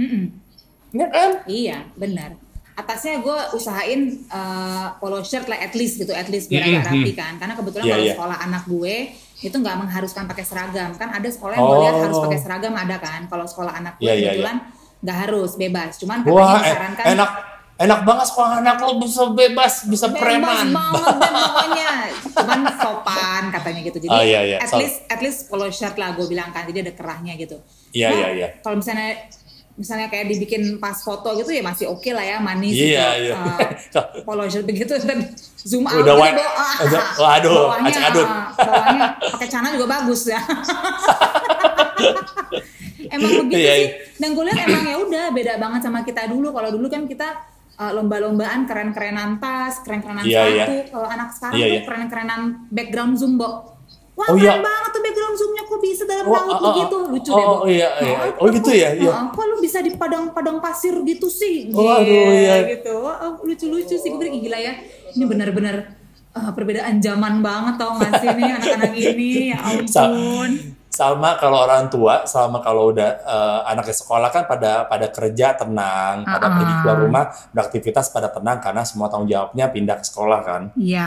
[0.00, 0.32] Mm-mm.
[0.96, 1.30] Ya kan?
[1.44, 2.40] Iya, benar.
[2.78, 7.12] Atasnya gue usahain uh, polo shirt lah at least gitu, at least biar agak rapi
[7.12, 7.34] kan.
[7.36, 8.14] Karena kebetulan Iya, kalau iya.
[8.14, 8.94] sekolah anak gue
[9.40, 10.90] itu nggak mengharuskan pakai seragam.
[10.94, 12.02] Kan ada sekolah yang gue lihat Oh.
[12.04, 13.26] harus pakai seragam ada kan.
[13.26, 14.56] Kalau sekolah anak gue Iya, iya, kebetulan
[14.98, 15.90] nggak harus, bebas.
[15.96, 17.30] Cuman katanya Wah, eh, disarankan enak
[17.78, 20.66] enak banget sekolah anak lo bisa bebas, bisa bebas preman.
[20.68, 21.88] banget dan pokoknya
[22.28, 24.56] cuman sopan katanya gitu jadi Oh, iya, iya.
[24.58, 27.54] at least at least polo shirt lah gue bilang kan jadi ada kerahnya gitu
[27.88, 28.48] Iya, Nah, iya, iya.
[28.60, 29.14] kalau misalnya
[29.78, 32.82] misalnya kayak dibikin pas foto gitu ya masih oke lah ya manis Iya,
[33.14, 33.34] gitu iya.
[33.62, 33.70] Eh,
[34.26, 35.22] polo shirt begitu dan
[35.56, 36.34] zoom out Udah white.
[36.36, 38.26] ah, Udah- ah, waduh, bawahnya, acak adut.
[38.26, 40.40] ah, bawahnya pakai celana juga bagus ya
[43.08, 43.88] emang begitu Iya, sih iya.
[44.18, 47.28] dan gue lihat emang ya udah beda banget sama kita dulu kalau dulu kan kita
[47.76, 50.64] uh, lomba-lombaan keren-kerenan tas keren-kerenan Iya, iya.
[50.66, 51.80] sepatu kalau anak sekarang Iya, tuh iya.
[51.86, 53.77] keren-kerenan background zoom Bo.
[54.18, 54.58] Wah Oh, keren iya.
[54.58, 57.46] banget tuh background zoomnya kok bisa dalam Oh, laut ah, ah, begitu lucu oh, deh
[57.46, 57.54] Bo.
[57.54, 58.16] oh, iya, iya.
[58.18, 59.10] Nah, Oh, gitu ya, iya.
[59.14, 62.54] ah, kok lu bisa di padang-padang pasir gitu sih Oh, aduh, iya.
[62.66, 62.94] gitu
[63.46, 64.74] lucu-lucu sih gue bilang, gila ya
[65.14, 65.76] ini benar-benar
[66.34, 70.50] uh, perbedaan zaman banget tau gak sih nih anak-anak ini ya ampun
[70.98, 76.26] Sama kalau orang tua, sama kalau udah eh, anaknya sekolah kan pada pada kerja tenang,
[76.26, 80.40] pada Ah, pergi keluar rumah beraktivitas pada tenang karena semua tanggung jawabnya pindah ke sekolah
[80.42, 80.62] kan.
[80.74, 81.06] ya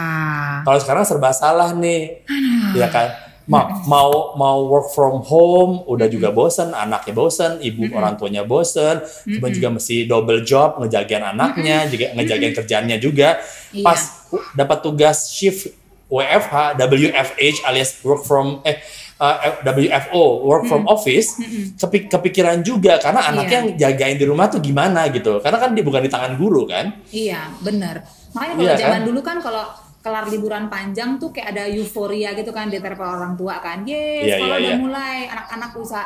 [0.63, 2.23] Kalau sekarang serba salah nih,
[2.71, 3.11] ya kan?
[3.51, 9.03] Mau mau mau work from home, udah juga bosen, anaknya bosen, ibu orang tuanya bosen,
[9.27, 13.43] kemudian juga mesti double job ngejagain anaknya, juga ngejagain kerjaannya juga.
[13.75, 13.83] Iya.
[13.83, 13.99] Pas
[14.31, 15.67] uh, dapat tugas shift
[16.07, 18.79] WFH, WFH alias work from eh
[19.21, 21.37] uh, WFO work from office,
[21.77, 23.53] kepi- kepikiran juga karena anaknya Iya.
[23.53, 26.89] yang jagain di rumah tuh gimana gitu, karena kan dia bukan di tangan guru kan.
[27.07, 28.01] Iya, bener.
[28.33, 29.07] Makanya kalau Iya, zaman kan?
[29.07, 29.63] dulu kan kalau
[30.01, 33.85] kelar liburan panjang tuh kayak ada euforia gitu kan di antara orang tua kan.
[33.85, 34.81] Ye, Iya, sekolah iya, udah iya.
[34.81, 36.01] mulai, anak-anak bisa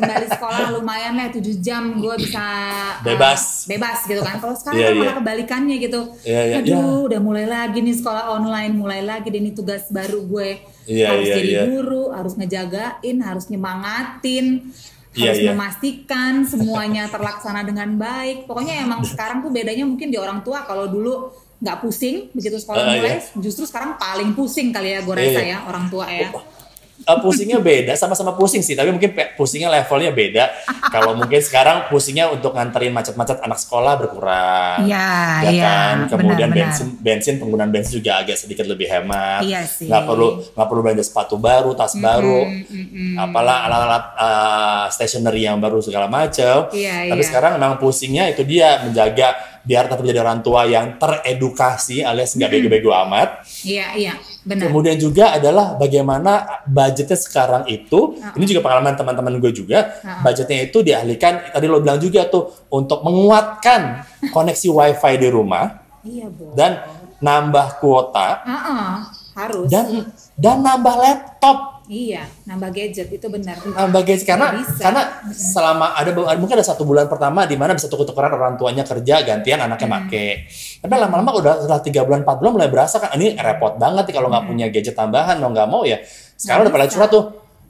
[0.00, 3.68] kembali sekolah lumayan lah 7 jam gue bisa uh, Bebas.
[3.68, 4.40] bebas gitu kan.
[4.40, 5.00] Kalau sekarang Iya, kan iya.
[5.04, 6.00] malah kebalikannya gitu.
[6.24, 7.04] Iya, iya, Aduh, iya.
[7.12, 10.50] udah mulai lagi nih sekolah online, mulai lagi deh nih tugas baru gue.
[10.88, 11.62] Iya, harus iya, jadi iya.
[11.68, 14.72] guru, harus ngejagain, harus nyemangatin.
[15.14, 15.50] Iya, harus iya.
[15.52, 18.48] memastikan semuanya terlaksana dengan baik.
[18.48, 21.28] Pokoknya emang sekarang tuh bedanya mungkin di orang tua kalau dulu
[21.58, 23.40] nggak pusing begitu sekolah Ah, mulai, iya.
[23.40, 25.52] justru sekarang paling pusing kali ya gue Iya, rasa iya.
[25.54, 26.28] ya orang tua ya.
[27.04, 30.44] Eh, pusingnya beda, sama-sama pusing sih, tapi mungkin pusingnya levelnya beda.
[30.88, 34.88] Kalau mungkin sekarang pusingnya untuk nganterin macet-macet anak sekolah berkurang.
[34.88, 35.10] Iya,
[35.44, 35.96] ya iya, kan.
[36.08, 36.70] Kemudian benar-benar.
[36.72, 39.44] bensin, bensin penggunaan bensin juga agak sedikit lebih hemat.
[39.44, 39.84] Iya sih.
[39.90, 42.40] Nggak perlu nggak perlu belanja sepatu baru, tas baru,
[43.20, 46.72] apalah alat-alat eh, stationery yang baru segala macam.
[46.72, 47.28] Iya, Tapi iya.
[47.28, 52.52] sekarang memang pusingnya itu dia menjaga biar tetap jadi orang tua yang teredukasi alias nggak
[52.52, 53.42] bego-bego amat.
[53.64, 54.68] Iya, iya, benar.
[54.68, 60.84] Kemudian juga adalah bagaimana budgetnya sekarang itu, ini juga pengalaman teman-teman gue juga, budgetnya itu
[60.84, 66.52] dialihkan, tadi lo bilang juga tuh, untuk menguatkan koneksi wifi di rumah, Iya, Bo.
[66.52, 66.84] dan
[67.24, 68.92] nambah kuota, Heeh,
[69.32, 69.66] harus.
[69.72, 71.73] dan dan nambah laptop.
[71.88, 73.60] Iya, nambah gadget itu benar.
[73.60, 74.80] Nambah gadget, karena, bisa.
[74.80, 79.20] karena selama ada, mungkin ada satu bulan pertama di mana bisa tuker-tukeran orang tuanya kerja,
[79.20, 80.08] gantian anaknya Hmm.
[80.08, 80.48] make.
[80.80, 84.14] Tapi lama-lama udah setelah tiga bulan, empat bulan mulai berasa kan, ini repot banget nih
[84.16, 86.00] kalau nggak punya gadget tambahan, mau nggak mau ya.
[86.40, 86.72] Sekarang Hmm.
[86.72, 87.24] Udah pada curhat tuh,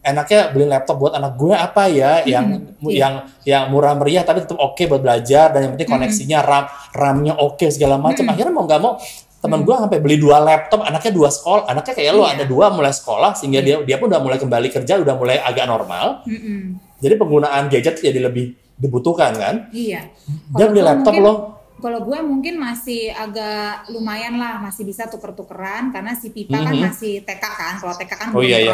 [0.04, 3.08] enaknya beli laptop buat anak gue apa ya yang iya.
[3.08, 3.14] yang
[3.48, 5.96] yang murah meriah tapi tetap oke buat belajar dan yang penting Hmm.
[5.96, 9.00] koneksinya RAM RAM-nya oke segala macam akhirnya mau nggak mau
[9.44, 12.26] teman gue sampai beli dua laptop anaknya dua sekolah anaknya kayak lo Hmm.
[12.26, 12.34] Iya.
[12.34, 15.66] ada dua mulai sekolah sehingga dia dia pun udah mulai kembali kerja udah mulai agak
[15.66, 16.80] normal Mm-mm.
[16.96, 20.08] jadi penggunaan gadget jadi lebih dibutuhkan kan Iya.
[20.50, 21.34] dia beli laptop lo
[21.74, 26.80] Kalau gue mungkin masih agak lumayan lah, masih bisa tuker-tukeran karena si Pipa kan Mhm.
[26.80, 27.74] masih TK kan.
[27.76, 28.72] Kalau TK kan Oh, belum iya, iya.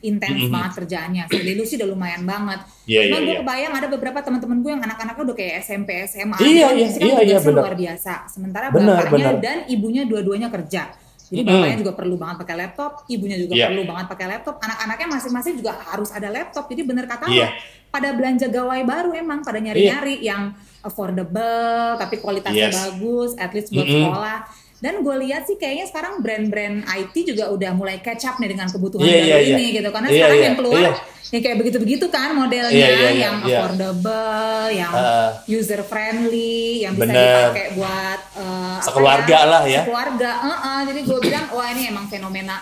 [0.00, 0.50] Intens Mhm.
[0.50, 1.22] banget kerjaannya.
[1.26, 2.60] Si Lilu sih udah lumayan banget.
[2.62, 3.40] Cuma iya, gue iya.
[3.40, 6.36] kebayang ada beberapa teman-teman gue yang anak-anaknya udah kayak SMP, SMA.
[6.38, 7.60] Iya, pasti kan iya, iya, tugasnya benar.
[7.60, 8.12] luar biasa.
[8.26, 9.34] Sementara Benar, bapaknya benar.
[9.38, 10.82] dan ibunya dua-duanya kerja.
[11.28, 11.48] Jadi Mhm.
[11.50, 13.66] bapaknya juga perlu banget pakai laptop, ibunya juga Iya.
[13.68, 16.64] perlu banget pakai laptop, anak-anaknya masing-masing juga harus ada laptop.
[16.66, 17.48] Jadi bener kata lo, Iya.
[17.88, 22.76] pada belanja gawai baru emang pada nyari-nyari yang affordable tapi kualitasnya Yes.
[22.78, 24.08] bagus, at least buat Mm-mm.
[24.08, 24.38] sekolah.
[24.78, 28.70] Dan gue lihat sih kayaknya sekarang brand-brand IT juga udah mulai catch up nih dengan
[28.70, 29.88] kebutuhan Iya, baru iya, ini gitu.
[29.90, 30.92] Karena Iya, sekarang iya, yang keluar iya.
[31.28, 33.58] yang kayak begitu-begitu kan modelnya Iya, iya, iya, yang iya.
[33.58, 37.26] affordable, yang Uh, user friendly, yang bisa Bener.
[37.26, 39.82] dipakai buat apa Sekeluarga lah ya.
[39.82, 42.56] Sekeluarga, Heeh, jadi gue bilang wah ini emang fenomena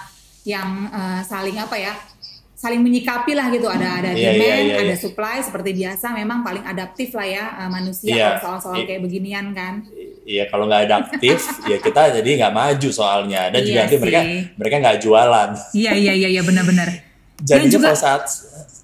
[0.46, 1.92] yang eh, saling apa ya?
[2.57, 4.97] Saling menyikapi lah gitu ada ada Iya, iya, demand, iya, ada iya.
[4.97, 8.27] supply seperti biasa memang paling adaptif lah ya eh, manusia Iya.
[8.40, 9.85] kalau soal-soal kayak beginian kan.
[10.25, 11.37] Iya kalau nggak adaptif
[11.71, 14.40] ya kita jadi nggak maju soalnya dan juga Iya nanti mereka sih.
[14.57, 15.49] mereka nggak jualan.
[15.71, 16.88] Iya iya iya iya benar-benar.
[17.47, 18.25] Jadinya juga- saat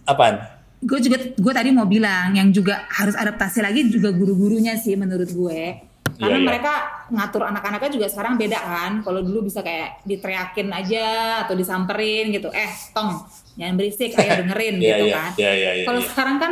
[0.05, 0.37] apaan?
[0.83, 5.31] gue juga gue tadi mau bilang yang juga harus adaptasi lagi juga guru-gurunya sih menurut
[5.31, 5.79] gue
[6.19, 6.45] karena iya.
[6.45, 6.73] mereka
[7.07, 11.07] ngatur anak-anaknya juga sekarang beda kan kalau dulu bisa kayak diteriakin aja
[11.47, 13.15] atau disamperin gitu eh tong
[13.53, 15.31] jangan berisik ayo dengerin Iya, gitu iya, kan.
[15.37, 16.51] iya, iya, iya, kalau sekarang kan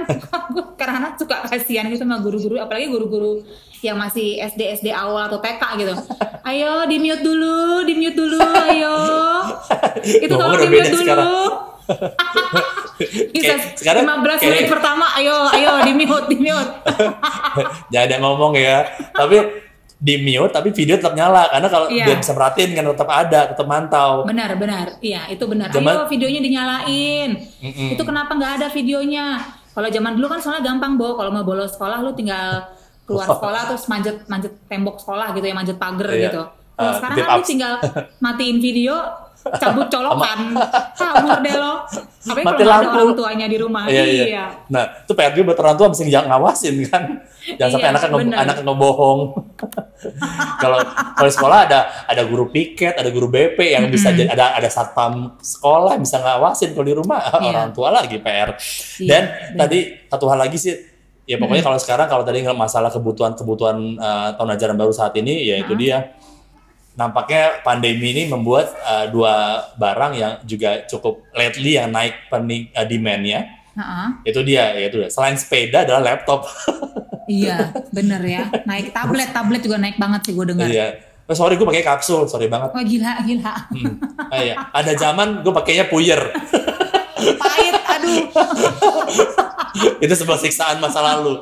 [0.50, 3.40] gue karena suka kasihan gitu sama guru-guru apalagi guru-guru
[3.80, 5.94] yang masih SD SD awal atau TK gitu.
[6.42, 8.96] Ayo di mute dulu di mute dulu ayo.
[10.20, 11.00] Itu tolong di mute dulu.
[11.00, 11.32] sekarang.
[13.30, 16.72] bisa Kayak- sekarang 15 kayak- menit pertama ayo ayo di mute di mute
[17.88, 18.84] Jangan ada ngomong ya.
[19.10, 19.36] Tapi
[20.00, 21.44] di mute tapi video tetap nyala.
[21.46, 22.04] Karena kalau Iya.
[22.06, 24.24] dia bisa perhatiin kan tetap ada, tetap mantau.
[24.24, 24.96] benar benar.
[24.98, 25.68] Iya itu benar.
[25.68, 27.30] Zaman- ayo videonya dinyalain.
[27.60, 27.88] Mm-mm.
[27.92, 29.36] itu kenapa nggak ada videonya?
[29.70, 31.14] Kalau zaman dulu kan soalnya gampang bo.
[31.14, 32.64] Kalau mau bolos sekolah lu tinggal
[33.04, 36.24] keluar sekolah terus manjat manjat tembok sekolah gitu ya manjat pagar Iya.
[36.26, 36.42] gitu.
[36.72, 37.72] Kalau Uh, sekarang kan lu tinggal
[38.24, 38.94] matiin video
[39.56, 40.38] cabut colokan.
[40.94, 41.74] Kabur deh lo
[42.20, 44.44] tapi kalau ada orang tuanya di rumah Iya, iya.
[44.68, 47.02] Nah, itu PR juga buat orang tua mesti jangan ngawasin kan.
[47.56, 49.20] Jangan sampai Iya, anaknya nge- anaknya ngebohong.
[50.62, 50.78] Kalau
[51.14, 55.36] kalau sekolah ada ada guru piket, ada guru BP yang bisa jadi ada ada satpam
[55.36, 57.20] sekolah bisa ngawasin kalau di rumah.
[57.48, 58.56] Orang tua lagi PR.
[58.96, 59.56] Iya, Dan bener.
[59.56, 60.74] tadi satu hal lagi sih.
[61.24, 65.62] Ya pokoknya kalau sekarang kalau tadi masalah kebutuhan-kebutuhan eh, tahun ajaran baru saat ini ya
[65.62, 66.16] itu dia
[67.00, 72.84] nampaknya pandemi ini membuat uh, dua barang yang juga cukup lately yang naik pening, uh,
[72.84, 74.06] demand-nya Heeh.
[74.28, 75.08] itu dia yaitu dia.
[75.08, 76.44] selain sepeda adalah laptop
[77.30, 81.56] iya bener ya naik tablet tablet juga naik banget sih gue dengar iya oh, sorry
[81.56, 83.96] gue pakai kapsul sorry banget wah gila gila Hmm.
[84.28, 84.54] Ah, iya.
[84.76, 86.20] ada zaman gue pakainya puyer
[87.40, 88.20] pahit aduh
[90.04, 91.38] itu sebuah siksaan masa lalu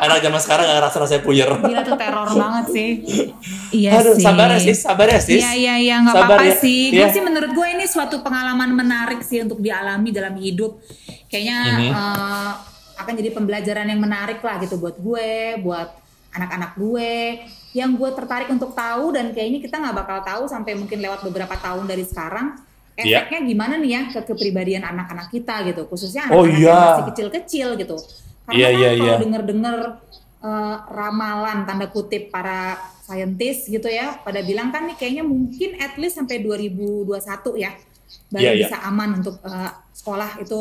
[0.00, 2.90] anak zaman sekarang gak rasa rasanya puyer Gila tuh teror banget sih.
[3.72, 4.22] Iya aduh sih.
[4.22, 6.54] sabar ya sis sabar ya sis Iya iya iya nggak apa-apa ya.
[6.54, 6.92] sih.
[6.92, 10.76] Gue sih menurut gue ini suatu pengalaman menarik sih untuk dialami dalam hidup.
[11.26, 11.90] Kayaknya Mhm.
[11.90, 12.50] eh,
[12.94, 15.88] akan jadi pembelajaran yang menarik lah gitu buat gue, buat
[16.30, 17.14] anak-anak gue.
[17.72, 21.56] Yang gue tertarik untuk tahu dan kayaknya kita nggak bakal tahu sampai mungkin lewat beberapa
[21.56, 22.60] tahun dari sekarang.
[22.94, 23.24] Iya.
[23.24, 26.68] Efeknya gimana nih ya ke kepribadian anak-anak kita gitu, khususnya Oh, anak-anak iya.
[26.68, 27.96] yang masih kecil-kecil gitu.
[28.42, 29.14] Karena Iya, kan iya, kalau iya.
[29.18, 29.76] denger-denger
[30.42, 35.94] eh, ramalan tanda kutip para saintis gitu ya pada bilang kan nih kayaknya mungkin at
[35.96, 37.08] least sampai 2021
[37.56, 37.70] ya
[38.28, 38.66] baru Iya, iya.
[38.66, 40.60] bisa aman untuk eh, sekolah itu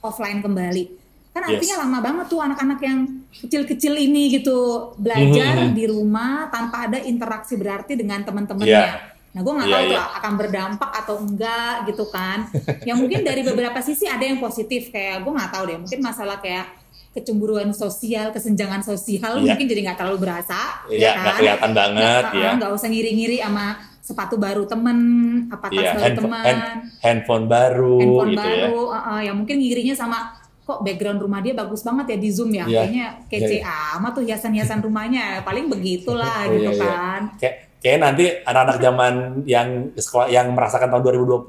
[0.00, 0.84] offline kembali
[1.32, 1.50] kan Yes.
[1.56, 2.98] artinya lama banget tuh anak-anak yang
[3.32, 4.58] kecil-kecil ini gitu
[4.94, 5.72] belajar Mhm.
[5.72, 9.10] di rumah tanpa ada interaksi berarti dengan teman-temannya Iya.
[9.32, 10.04] Nah, gue nggak Iya, tahu tuh iya.
[10.12, 12.38] akan berdampak atau enggak gitu kan.
[12.84, 15.78] yang mungkin dari beberapa sisi ada yang positif kayak gue nggak tahu deh.
[15.80, 16.68] Mungkin masalah kayak
[17.12, 19.52] kecemburuan sosial, kesenjangan sosial Iya.
[19.52, 20.80] mungkin jadi nggak terlalu berasa.
[20.86, 22.50] Iya, nggak kelihatan banget, Nggak, ya.
[22.56, 23.66] Nggak usah ngiri-ngiri sama
[24.00, 24.98] sepatu baru temen,
[25.46, 26.66] apa tas Iya, baru handphone, teman, hand-
[26.98, 28.48] handphone baru handphone gitu ya.
[28.66, 28.80] baru.
[28.82, 30.18] uh, uh, ya mungkin ngirinya sama
[30.62, 32.64] kok background rumah dia bagus banget ya di zoom ya.
[32.64, 32.80] Iya.
[32.80, 35.24] Kayaknya kece Iya, amat tuh hiasan-hiasan rumahnya.
[35.42, 36.80] Paling begitulah Iya, gitu iya.
[36.80, 37.20] kan.
[37.36, 41.44] Kayak kayak nanti anak-anak zaman yang sekolah yang merasakan tahun 2020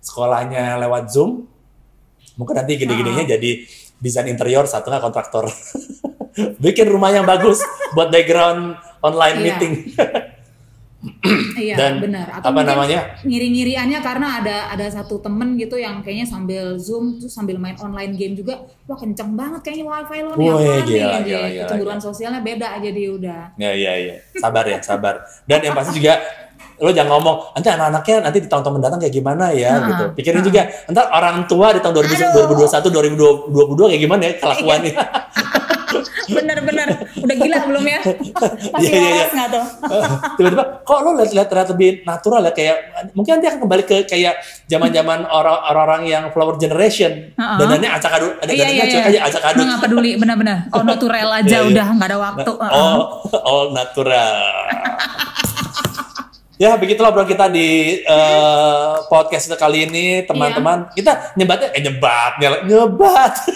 [0.00, 1.44] sekolahnya lewat Zoom,
[2.34, 3.50] mungkin nanti gede-gedenya jadi
[4.02, 5.46] desain interior satu nggak kontraktor.
[6.64, 7.62] Bikin rumah yang bagus
[7.92, 9.44] buat background online Iya.
[9.46, 9.72] meeting.
[11.58, 12.30] Iya Dan benar.
[12.30, 13.18] Atau apa namanya?
[13.26, 18.14] ngiri-ngiriannya karena ada ada satu temen gitu yang kayaknya sambil zoom terus sambil main online
[18.14, 20.46] game juga, wah kenceng banget kayaknya wifi lo nih nih?
[20.46, 23.42] gila, gila, gila, Kecemburuan sosialnya beda aja dia udah.
[23.58, 25.26] Ya iya iya, sabar ya sabar.
[25.42, 26.22] Dan yang pasti juga
[26.82, 30.04] lo jangan ngomong nanti anak-anaknya nanti di tahun-tahun mendatang kayak gimana ya Ah, gitu.
[30.12, 30.44] Pikirin ah.
[30.44, 32.90] juga ntar orang tua di tahun 2021 Aduh.
[32.90, 34.94] 2021 2022 kayak gimana ya kelakuannya.
[36.24, 36.88] Bener-bener.
[37.14, 38.00] Udah gila belum ya?
[38.72, 39.12] Masih Iya, iya, iya.
[39.12, 39.64] waras nggak tuh?
[40.38, 42.76] tiba-tiba kok lo lihat-lihat lebih natural ya kayak
[43.12, 47.56] mungkin nanti akan kembali ke kayak zaman-zaman orang- orang-orang yang flower generation Heeh.
[47.58, 49.02] dandannya acak aduk ada Iya, iya, dandannya iya.
[49.04, 50.56] aja acak aduk Gue nggak peduli, bener-bener.
[50.70, 51.70] Oh, natural aja Iya, iya.
[51.70, 52.50] udah, nggak ada waktu.
[52.56, 52.72] Heeh.
[52.72, 53.00] oh
[53.44, 54.34] all natural
[56.54, 60.94] ya begitulah bro kita di eh, podcast kita kali ini teman-teman Iya.
[60.94, 63.32] kita nyebatnya eh nyebat nyebat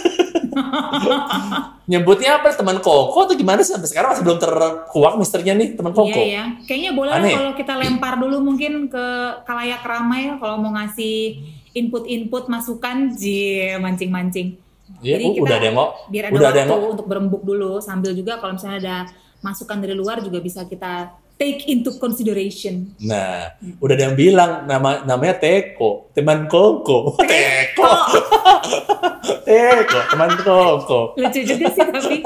[1.87, 5.93] nyebutnya apa teman koko atau gimana sih sampai sekarang masih belum terkuak misterinya nih teman
[5.93, 7.35] koko Iya ya, kayaknya boleh Aneh.
[7.37, 9.07] kalau kita lempar dulu mungkin ke
[9.45, 11.41] kalayak ramai kalau mau ngasih
[11.77, 14.57] input-input masukan, ji mancing-mancing.
[15.05, 15.77] Iya, Jadi uh, kita udah ada yang.
[16.09, 16.93] Biar ada Udah ada waktu yang ngok.
[16.97, 18.97] untuk berembuk dulu sambil juga kalau misalnya ada
[19.45, 22.97] masukan dari luar juga bisa kita take into consideration.
[22.99, 27.13] Nah, udah ada yang bilang nama namanya Teko, teman Koko.
[27.31, 27.85] Teko.
[29.47, 31.01] Teko, teman Koko.
[31.15, 32.17] Lucu juga sih tapi.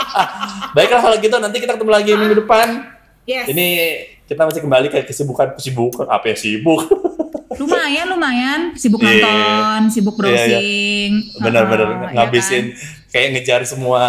[0.74, 2.68] Baiklah kalau gitu nanti kita ketemu lagi minggu depan.
[3.24, 3.46] yes.
[3.46, 3.66] Ini
[4.24, 6.82] kita masih kembali ke kesibukan kesibukan apa ya sibuk.
[7.52, 8.60] Lumayan, lumayan.
[8.74, 9.12] Sibuk Iya.
[9.12, 10.32] nonton, sibuk Iya, iya.
[10.32, 11.12] browsing.
[11.38, 13.01] Benar-benar Heeh, ya ngabisin kan?
[13.12, 14.02] Kayak ngejar semua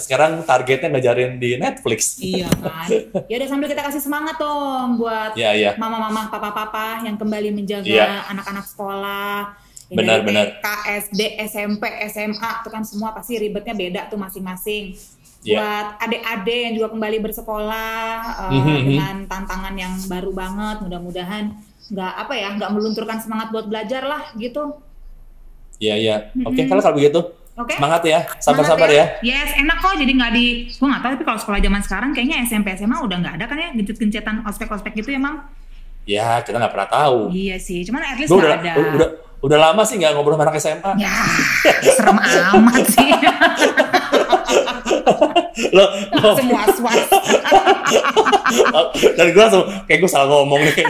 [0.00, 2.16] sekarang targetnya ngejarin di Netflix.
[2.16, 2.88] Iya kan.
[3.28, 5.70] Ya udah sambil kita kasih semangat dong buat Iya, iya.
[5.76, 8.24] mama-mama, papa-papa yang kembali menjaga Iya.
[8.32, 9.52] anak-anak sekolah.
[9.92, 10.46] Yang Benar, benar.
[10.58, 10.66] TK,
[11.06, 14.96] SD, SMP, SMA itu kan semua pasti ribetnya beda tuh masing-masing.
[15.44, 15.60] Iya.
[15.60, 18.10] Buat adik-adik yang juga kembali bersekolah
[18.50, 18.76] mhm.
[18.88, 21.44] dengan tantangan yang baru banget, mudah-mudahan
[21.86, 24.80] nggak apa ya, nggak melunturkan semangat buat belajar lah gitu.
[25.76, 26.16] Iya, iya.
[26.48, 27.20] Oke, kalau kalau begitu.
[27.56, 27.72] Oke.
[27.80, 28.20] Semangat ya.
[28.36, 29.32] Sabar-sabar Semangat ya.
[29.32, 29.96] Yes, enak kok.
[29.96, 33.16] Jadi nggak di, gue nggak tahu tapi kalau sekolah zaman sekarang kayaknya SMP SMA udah
[33.16, 35.48] nggak ada kan ya gencet-gencetan ospek-ospek gitu ya, Mang?
[36.04, 37.18] Ya, kita nggak pernah tahu.
[37.32, 38.72] Iya sih, cuman at least udah, ada.
[38.78, 39.08] udah
[39.40, 40.92] udah lama sih nggak ngobrol sama anak SMA.
[41.00, 41.12] Ya,
[41.96, 43.08] serem amat sih.
[45.70, 47.00] Lo, lo Langsung was-was.
[49.14, 50.84] dan gue langsung kayak gue salah ngomong nih.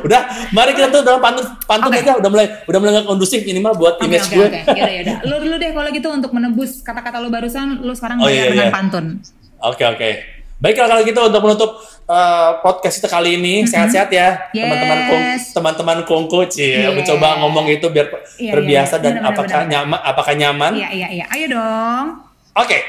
[0.00, 2.00] udah, mari kita tuh dalam pantun pantun Oke.
[2.00, 4.46] aja udah mulai udah mulai nggak kondusif minimal buat Oke, image oke, gue.
[4.46, 4.60] oke.
[4.70, 5.16] Yaudah, yaudah.
[5.22, 8.68] Lu dulu deh kalau gitu untuk menebus kata-kata lu barusan, lu sekarang Oh, iya, dengan
[8.68, 8.72] iya.
[8.72, 9.20] pantun.
[9.60, 10.10] Oke oke.
[10.54, 11.70] Baiklah kalau gitu untuk menutup
[12.06, 14.64] uh, podcast kita kali ini sehat-sehat ya Yes.
[14.64, 16.94] teman-teman kong teman-teman kongko cie Yes.
[16.94, 18.06] mencoba ngomong itu biar
[18.38, 19.02] Iya, terbiasa iya.
[19.02, 20.72] dan Benar, benar, apakah benar, nyaman apakah nyaman?
[20.74, 21.24] Iya, iya, iya.
[21.28, 22.06] Ayo dong.
[22.54, 22.78] Oke.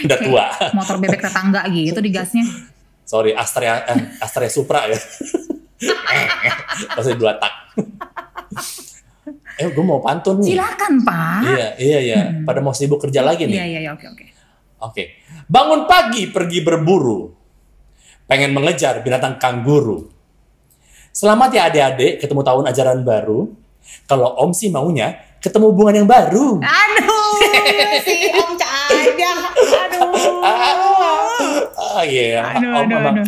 [0.00, 0.44] Udah tua.
[0.76, 2.44] Motor bebek tetangga gitu digasnya.
[3.04, 4.96] Sorry, Astrea eh, Astrea Supra ya.
[6.96, 7.52] Masih dua tak.
[9.56, 10.56] eh, gue mau pantun nih.
[10.56, 11.40] Silakan, Pak.
[11.44, 12.20] Iya, iya, iya.
[12.44, 13.56] Pada mau sibuk kerja lagi nih.
[13.56, 14.24] Iya, iya, iya, oke, oke.
[14.80, 15.04] Oke.
[15.48, 17.32] Bangun pagi pergi berburu.
[18.28, 20.06] Pengen mengejar binatang kanguru.
[21.10, 23.50] Selamat ya adik-adik, ketemu tahun ajaran baru.
[24.04, 26.60] Kalau Om sih maunya ketemu hubungan yang baru.
[26.60, 27.32] Aduh,
[28.04, 29.32] si Om Cahaya.
[30.40, 31.64] Aduh.
[31.76, 33.26] Ah iya, Aduh, Om aduh, aduh.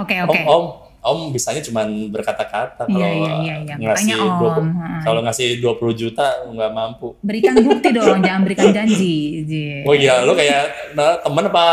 [0.00, 0.40] Oke, Om, oke.
[0.44, 0.64] Om,
[1.00, 3.74] Om bisanya cuma berkata-kata Iya, kalau iya, iya, iya.
[3.76, 5.00] ngasih Makanya Om, 20 heeh.
[5.00, 7.08] kalau ngasih 20 juta nggak mampu.
[7.20, 9.16] Berikan bukti dong, jangan berikan janji.
[9.44, 9.64] Ji.
[9.84, 11.64] Oh iya, lo kayak nah, temen apa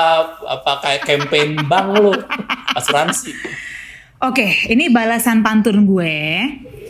[0.48, 2.12] apa kayak campaign bank lo
[2.74, 3.32] asuransi.
[4.18, 6.18] Oke, ini balasan pantun gue.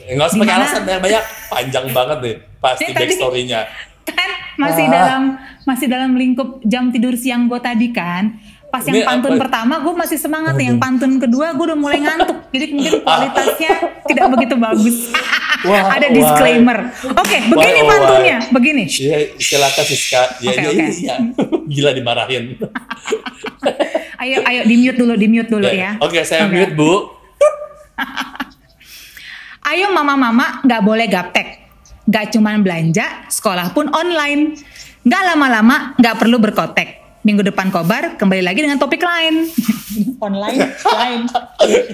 [0.07, 3.59] Nggak usah pakai alasan banyak, banyak panjang banget nih pasti backstory-nya.
[4.05, 4.91] Kan masih Ah.
[4.91, 5.21] dalam
[5.63, 8.39] masih dalam lingkup jam tidur siang gue tadi kan.
[8.67, 9.41] Pas yang Ini pantun apa?
[9.41, 12.51] pertama gue masih semangat nih, yang pantun kedua gue udah mulai ngantuk.
[12.51, 13.71] Jadi mungkin kualitasnya
[14.03, 14.97] tidak begitu bagus.
[15.59, 16.13] Wah, Ada wah.
[16.13, 16.79] disclaimer.
[17.17, 18.51] Oke, begini oh, pantunnya, why?
[18.53, 18.83] begini.
[18.85, 20.21] Iya, silakan Siska.
[20.37, 20.77] Ya, Oke, iya, oke.
[20.77, 21.15] iya, iya.
[21.65, 22.43] Gila dimarahin.
[24.17, 25.97] Ayo, ayo di mute dulu, di mute dulu ya.
[25.97, 26.57] Oke, saya Oke.
[26.57, 27.09] mute, Bu.
[29.67, 31.67] Ayo mama-mama nggak boleh gaptek.
[32.07, 34.55] Nggak cuman belanja, sekolah pun online.
[35.03, 37.03] Nggak lama-lama, nggak perlu berkotek.
[37.27, 39.51] Minggu depan kobar kembali lagi dengan topik lain.
[40.23, 41.27] online, lain.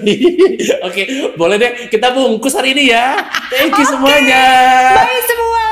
[0.86, 1.02] Oke,
[1.34, 3.18] boleh deh kita bungkus hari ini ya.
[3.50, 3.90] Thank you Oke.
[3.90, 4.44] semuanya.
[4.94, 5.63] Bye semua.